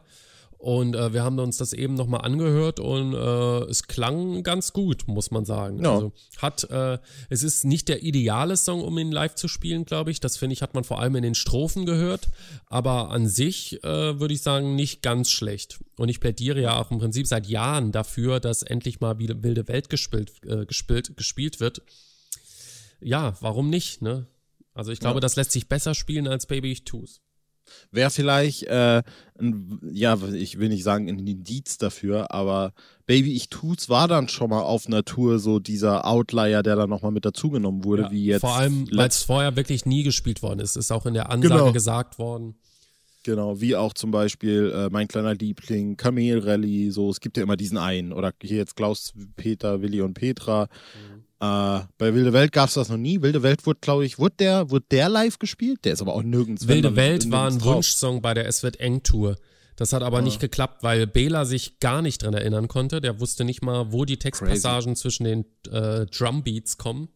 Und 0.57 0.95
äh, 0.95 1.13
wir 1.13 1.23
haben 1.23 1.37
uns 1.37 1.57
das 1.57 1.71
eben 1.71 1.93
nochmal 1.93 2.21
angehört 2.21 2.79
und 2.79 3.13
äh, 3.13 3.69
es 3.69 3.83
klang 3.87 4.41
ganz 4.41 4.73
gut, 4.73 5.07
muss 5.07 5.29
man 5.29 5.45
sagen. 5.45 5.83
Ja. 5.83 5.93
Also 5.93 6.13
hat, 6.37 6.63
äh, 6.71 6.97
es 7.29 7.43
ist 7.43 7.63
nicht 7.63 7.87
der 7.89 8.01
ideale 8.01 8.57
Song, 8.57 8.81
um 8.81 8.97
ihn 8.97 9.11
live 9.11 9.35
zu 9.35 9.47
spielen, 9.47 9.85
glaube 9.85 10.09
ich. 10.09 10.19
Das 10.19 10.35
finde 10.35 10.53
ich, 10.53 10.63
hat 10.63 10.73
man 10.73 10.83
vor 10.83 10.99
allem 10.99 11.15
in 11.15 11.21
den 11.21 11.35
Strophen 11.35 11.85
gehört. 11.85 12.29
Aber 12.65 13.11
an 13.11 13.27
sich 13.27 13.83
äh, 13.83 14.19
würde 14.19 14.33
ich 14.33 14.41
sagen, 14.41 14.75
nicht 14.75 15.03
ganz 15.03 15.29
schlecht. 15.29 15.79
Und 15.95 16.09
ich 16.09 16.19
plädiere 16.19 16.59
ja 16.59 16.81
auch 16.81 16.89
im 16.89 16.97
Prinzip 16.97 17.27
seit 17.27 17.47
Jahren 17.47 17.91
dafür, 17.91 18.39
dass 18.39 18.63
endlich 18.63 18.99
mal 18.99 19.19
wieder 19.19 19.43
Wilde 19.43 19.67
Welt 19.67 19.91
gespielt, 19.91 20.31
äh, 20.43 20.65
gespielt, 20.65 21.15
gespielt 21.17 21.59
wird. 21.59 21.83
Ja, 22.99 23.35
warum 23.41 23.69
nicht, 23.69 24.01
ne? 24.01 24.25
Also 24.73 24.91
ich 24.91 24.99
glaube, 24.99 25.17
ja. 25.17 25.21
das 25.21 25.35
lässt 25.35 25.51
sich 25.51 25.69
besser 25.69 25.93
spielen 25.93 26.27
als 26.27 26.47
Baby 26.47 26.71
Ich 26.71 26.83
Tu's. 26.83 27.21
Wäre 27.91 28.10
vielleicht, 28.10 28.63
äh, 28.63 29.03
ein, 29.39 29.80
ja, 29.91 30.17
ich 30.34 30.60
will 30.60 30.69
nicht 30.69 30.84
sagen 30.84 31.08
ein 31.10 31.25
Indiz 31.25 31.77
dafür, 31.77 32.32
aber 32.32 32.73
Baby, 33.08 33.34
ich 33.34 33.49
tu's 33.49 33.88
war 33.88 34.10
dann 34.10 34.27
schon 34.27 34.49
mal 34.49 34.62
auf 34.62 34.89
Natur 34.89 35.39
so 35.39 35.60
dieser 35.60 36.06
Outlier, 36.06 36.62
der 36.62 36.75
dann 36.75 36.89
nochmal 36.89 37.13
mit 37.13 37.23
dazugenommen 37.23 37.86
wurde, 37.86 38.03
ja, 38.03 38.12
wie 38.12 38.25
jetzt. 38.25 38.41
Vor 38.41 38.56
allem, 38.56 38.86
weil 38.91 39.08
es 39.08 39.23
vorher 39.23 39.56
wirklich 39.56 39.86
nie 39.86 40.03
gespielt 40.03 40.43
worden 40.43 40.60
ist, 40.60 40.75
ist 40.75 40.91
auch 40.91 41.06
in 41.06 41.13
der 41.13 41.30
Ansage 41.30 41.53
genau. 41.53 41.71
gesagt 41.71 42.19
worden. 42.19 42.56
Genau, 43.23 43.60
wie 43.60 43.75
auch 43.75 43.93
zum 43.93 44.12
Beispiel 44.12 44.71
äh, 44.73 44.89
mein 44.89 45.08
kleiner 45.08 45.36
Liebling, 45.36 45.97
Kamel 45.97 46.39
Rally, 46.39 46.91
so, 46.91 47.10
es 47.10 47.19
gibt 47.19 47.38
ja 47.38 47.43
immer 47.43 47.58
diesen 47.58 47.77
einen. 47.77 48.13
Oder 48.13 48.34
hier 48.41 48.58
jetzt 48.58 48.75
Klaus, 48.75 49.13
Peter, 49.36 49.82
Willi 49.82 50.01
und 50.01 50.13
Petra. 50.13 50.63
Mhm. 50.63 51.23
Äh, 51.39 51.82
bei 51.97 52.13
Wilde 52.15 52.34
Welt 52.34 52.52
gab 52.52 52.69
es 52.69 52.76
das 52.76 52.89
noch 52.89 52.97
nie. 52.97 53.21
Wilde 53.21 53.43
Welt 53.43 53.65
wurde, 53.65 53.80
glaube 53.80 54.06
ich, 54.06 54.17
wurde 54.17 54.36
der, 54.39 54.71
wurde 54.71 54.86
der 54.89 55.08
live 55.08 55.38
gespielt? 55.38 55.86
Der 55.86 55.93
ist 55.93 56.02
aber 56.02 56.15
auch 56.15 56.23
nirgends. 56.23 56.67
Wilde 56.67 56.95
Welt 56.95 57.30
war 57.32 57.47
ein 57.47 57.62
Wunschsong 57.62 58.21
bei 58.21 58.34
der 58.34 58.47
Es 58.47 58.63
wird 58.63 58.80
eng 58.80 59.04
Tour. 59.04 59.38
Das 59.76 59.93
hat 59.93 60.02
aber 60.02 60.17
ah. 60.17 60.21
nicht 60.21 60.39
geklappt, 60.39 60.82
weil 60.82 61.06
Bela 61.06 61.45
sich 61.45 61.80
gar 61.80 62.02
nicht 62.02 62.23
dran 62.23 62.34
erinnern 62.34 62.67
konnte. 62.67 63.02
Der 63.02 63.19
wusste 63.19 63.45
nicht 63.45 63.62
mal, 63.62 63.91
wo 63.91 64.06
die 64.06 64.17
Textpassagen 64.17 64.93
Crazy. 64.93 65.02
zwischen 65.02 65.23
den 65.26 65.45
äh, 65.71 66.08
Drumbeats 66.08 66.80
kommen. 66.80 67.10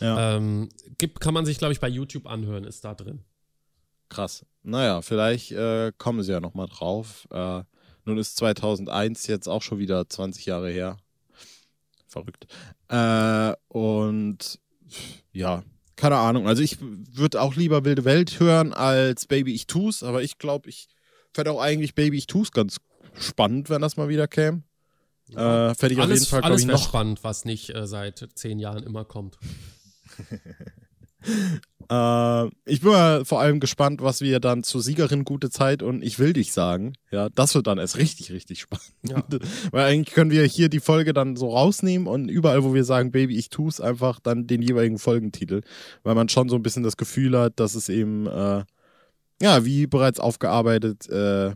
Ja. 0.00 0.36
Ähm, 0.36 0.70
gibt, 0.96 1.20
kann 1.20 1.34
man 1.34 1.44
sich, 1.44 1.58
glaube 1.58 1.74
ich, 1.74 1.80
bei 1.80 1.88
YouTube 1.88 2.26
anhören, 2.26 2.64
ist 2.64 2.86
da 2.86 2.94
drin. 2.94 3.20
Krass. 4.08 4.46
Naja, 4.62 5.02
vielleicht 5.02 5.52
äh, 5.52 5.92
kommen 5.98 6.22
sie 6.22 6.32
ja 6.32 6.40
nochmal 6.40 6.68
drauf. 6.68 7.28
Äh, 7.30 7.62
nun 8.06 8.16
ist 8.16 8.38
2001 8.38 9.26
jetzt 9.26 9.46
auch 9.46 9.62
schon 9.62 9.78
wieder 9.78 10.08
20 10.08 10.46
Jahre 10.46 10.70
her 10.70 10.96
verrückt. 12.12 12.46
Äh, 12.88 13.54
und 13.68 14.58
ja, 15.32 15.62
keine 15.96 16.16
Ahnung. 16.16 16.46
Also 16.46 16.62
ich 16.62 16.78
würde 16.80 17.40
auch 17.40 17.56
lieber 17.56 17.84
Wilde 17.84 18.04
Welt 18.04 18.38
hören 18.40 18.72
als 18.72 19.26
Baby 19.26 19.54
Ich 19.54 19.66
Tu's, 19.66 20.02
aber 20.02 20.22
ich 20.22 20.38
glaube, 20.38 20.68
ich 20.68 20.88
fände 21.34 21.50
auch 21.50 21.60
eigentlich 21.60 21.94
Baby 21.94 22.18
Ich 22.18 22.26
Tu's 22.26 22.52
ganz 22.52 22.78
spannend, 23.14 23.70
wenn 23.70 23.82
das 23.82 23.96
mal 23.96 24.08
wieder 24.08 24.28
käme. 24.28 24.62
Ja. 25.28 25.70
Äh, 25.70 25.74
fände 25.74 25.94
ich 25.94 26.00
alles, 26.00 26.22
auf 26.22 26.30
jeden 26.32 26.42
Fall, 26.42 26.50
alles 26.50 26.62
ich, 26.62 26.66
noch 26.66 26.82
spannend, 26.82 27.24
was 27.24 27.44
nicht 27.44 27.74
äh, 27.74 27.86
seit 27.86 28.28
zehn 28.34 28.58
Jahren 28.58 28.82
immer 28.82 29.04
kommt. 29.04 29.38
Äh, 31.92 32.50
ich 32.64 32.80
bin 32.80 32.90
mal 32.90 33.24
vor 33.26 33.40
allem 33.40 33.60
gespannt, 33.60 34.00
was 34.00 34.22
wir 34.22 34.40
dann 34.40 34.62
zur 34.62 34.80
Siegerin 34.80 35.24
gute 35.24 35.50
Zeit 35.50 35.82
und 35.82 36.02
ich 36.02 36.18
will 36.18 36.32
dich 36.32 36.52
sagen. 36.52 36.94
Ja, 37.10 37.28
das 37.28 37.54
wird 37.54 37.66
dann 37.66 37.76
erst 37.76 37.98
richtig, 37.98 38.32
richtig 38.32 38.62
spannend. 38.62 38.94
Ja. 39.02 39.22
Weil 39.72 39.84
eigentlich 39.84 40.14
können 40.14 40.30
wir 40.30 40.44
hier 40.44 40.70
die 40.70 40.80
Folge 40.80 41.12
dann 41.12 41.36
so 41.36 41.50
rausnehmen 41.50 42.08
und 42.08 42.30
überall, 42.30 42.64
wo 42.64 42.72
wir 42.72 42.84
sagen, 42.84 43.10
Baby, 43.10 43.36
ich 43.36 43.50
tu's, 43.50 43.78
einfach 43.78 44.20
dann 44.20 44.46
den 44.46 44.62
jeweiligen 44.62 44.98
Folgentitel. 44.98 45.60
Weil 46.02 46.14
man 46.14 46.30
schon 46.30 46.48
so 46.48 46.56
ein 46.56 46.62
bisschen 46.62 46.82
das 46.82 46.96
Gefühl 46.96 47.38
hat, 47.38 47.60
dass 47.60 47.74
es 47.74 47.90
eben, 47.90 48.26
äh, 48.26 48.64
ja, 49.42 49.64
wie 49.66 49.86
bereits 49.86 50.18
aufgearbeitet, 50.18 51.10
äh, 51.10 51.54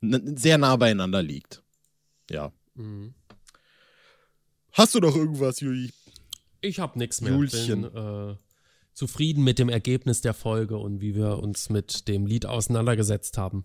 sehr 0.00 0.56
nah 0.56 0.76
beieinander 0.76 1.22
liegt. 1.22 1.62
Ja. 2.30 2.50
Mhm. 2.76 3.12
Hast 4.72 4.94
du 4.94 5.00
noch 5.00 5.14
irgendwas, 5.14 5.60
Juli? 5.60 5.90
Ich 6.62 6.80
hab 6.80 6.96
nichts 6.96 7.20
mehr. 7.20 7.32
Julchen. 7.32 7.82
Bin, 7.82 7.94
äh, 7.94 8.36
zufrieden 8.94 9.44
mit 9.44 9.58
dem 9.58 9.68
Ergebnis 9.68 10.20
der 10.20 10.34
Folge 10.34 10.78
und 10.78 11.00
wie 11.00 11.14
wir 11.14 11.38
uns 11.38 11.68
mit 11.68 12.08
dem 12.08 12.26
Lied 12.26 12.46
auseinandergesetzt 12.46 13.36
haben. 13.36 13.64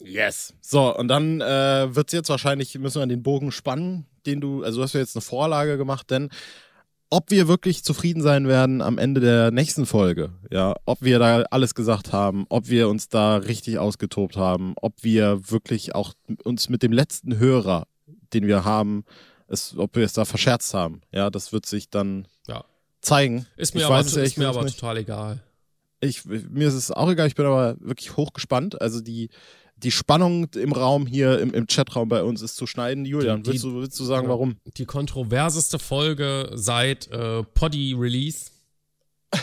Yes. 0.00 0.54
So, 0.60 0.96
und 0.96 1.08
dann 1.08 1.40
äh, 1.40 1.94
wird 1.94 2.08
es 2.08 2.12
jetzt 2.12 2.28
wahrscheinlich, 2.28 2.78
müssen 2.78 3.00
wir 3.00 3.06
den 3.06 3.22
Bogen 3.22 3.50
spannen, 3.50 4.06
den 4.26 4.40
du, 4.40 4.62
also 4.62 4.78
du 4.78 4.84
hast 4.84 4.92
ja 4.94 5.00
jetzt 5.00 5.16
eine 5.16 5.22
Vorlage 5.22 5.76
gemacht, 5.76 6.10
denn 6.10 6.30
ob 7.10 7.30
wir 7.30 7.48
wirklich 7.48 7.84
zufrieden 7.84 8.22
sein 8.22 8.48
werden 8.48 8.82
am 8.82 8.98
Ende 8.98 9.20
der 9.20 9.50
nächsten 9.50 9.86
Folge, 9.86 10.30
ja, 10.50 10.74
ob 10.84 11.02
wir 11.02 11.18
da 11.18 11.42
alles 11.50 11.74
gesagt 11.74 12.12
haben, 12.12 12.44
ob 12.48 12.68
wir 12.68 12.88
uns 12.88 13.08
da 13.08 13.36
richtig 13.36 13.78
ausgetobt 13.78 14.36
haben, 14.36 14.74
ob 14.76 15.02
wir 15.02 15.50
wirklich 15.50 15.94
auch 15.94 16.12
uns 16.44 16.68
mit 16.68 16.82
dem 16.82 16.92
letzten 16.92 17.38
Hörer, 17.38 17.86
den 18.34 18.46
wir 18.46 18.64
haben, 18.64 19.04
es, 19.48 19.74
ob 19.78 19.96
wir 19.96 20.04
es 20.04 20.12
da 20.12 20.26
verscherzt 20.26 20.74
haben, 20.74 21.00
ja, 21.10 21.30
das 21.30 21.52
wird 21.52 21.66
sich 21.66 21.88
dann 21.88 22.28
Ja. 22.46 22.64
Zeigen. 23.08 23.46
Ist 23.56 23.74
mir 23.74 23.80
Ich 23.82 23.86
aber, 23.86 24.00
ist 24.00 24.38
mir 24.38 24.48
aber 24.48 24.66
total 24.66 24.96
egal. 24.98 25.42
Ich, 26.00 26.24
mir 26.24 26.68
ist 26.68 26.74
es 26.74 26.90
auch 26.92 27.10
egal, 27.10 27.26
ich 27.26 27.34
bin 27.34 27.46
aber 27.46 27.76
wirklich 27.80 28.16
hochgespannt. 28.16 28.80
Also 28.80 29.00
die, 29.00 29.30
die 29.76 29.90
Spannung 29.90 30.46
im 30.54 30.72
Raum 30.72 31.06
hier, 31.06 31.40
im, 31.40 31.52
im 31.52 31.66
Chatraum 31.66 32.08
bei 32.08 32.22
uns 32.22 32.40
ist 32.42 32.56
zu 32.56 32.66
schneiden. 32.66 33.04
Julian, 33.04 33.42
Die- 33.42 33.50
willst, 33.50 33.64
du, 33.64 33.74
willst 33.80 33.98
du 33.98 34.04
sagen, 34.04 34.24
Ja. 34.26 34.30
warum? 34.30 34.56
Die 34.76 34.86
kontroverseste 34.86 35.78
Folge 35.78 36.50
seit 36.54 37.08
äh, 37.10 37.42
Poddy 37.42 37.94
Release. 37.98 38.50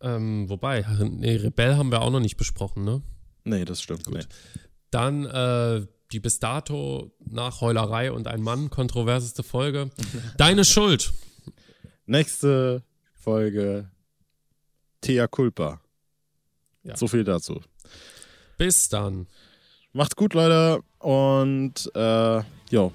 ähm, 0.00 0.48
wobei, 0.48 0.84
nee, 1.00 1.36
Rebell 1.36 1.76
haben 1.76 1.90
wir 1.90 2.02
auch 2.02 2.10
noch 2.10 2.20
nicht 2.20 2.36
besprochen, 2.36 2.84
ne? 2.84 3.02
Nee, 3.44 3.64
das 3.64 3.82
stimmt. 3.82 4.04
Gut. 4.04 4.14
Nee. 4.14 4.24
Dann 4.90 5.24
äh, 5.26 5.86
die 6.12 6.20
bis 6.20 6.38
dato 6.38 7.12
nach 7.18 7.60
Heulerei 7.60 8.12
und 8.12 8.28
ein 8.28 8.42
Mann 8.42 8.70
kontroverseste 8.70 9.42
Folge. 9.42 9.90
Deine 10.38 10.64
Schuld. 10.64 11.12
Nächste 12.06 12.82
Folge 13.14 13.90
Thea 15.00 15.26
Culpa. 15.26 15.80
Ja. 16.82 16.96
So 16.96 17.08
viel 17.08 17.24
dazu. 17.24 17.60
Bis 18.58 18.88
dann. 18.88 19.26
Macht's 19.92 20.16
gut, 20.16 20.34
Leute. 20.34 20.82
Und 20.98 21.90
äh, 21.94 22.42
jo, 22.70 22.92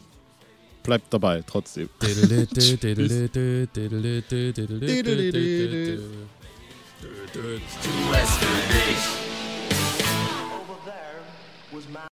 bleibt 0.83 1.13
dabei 1.13 1.43
trotzdem. 1.45 1.89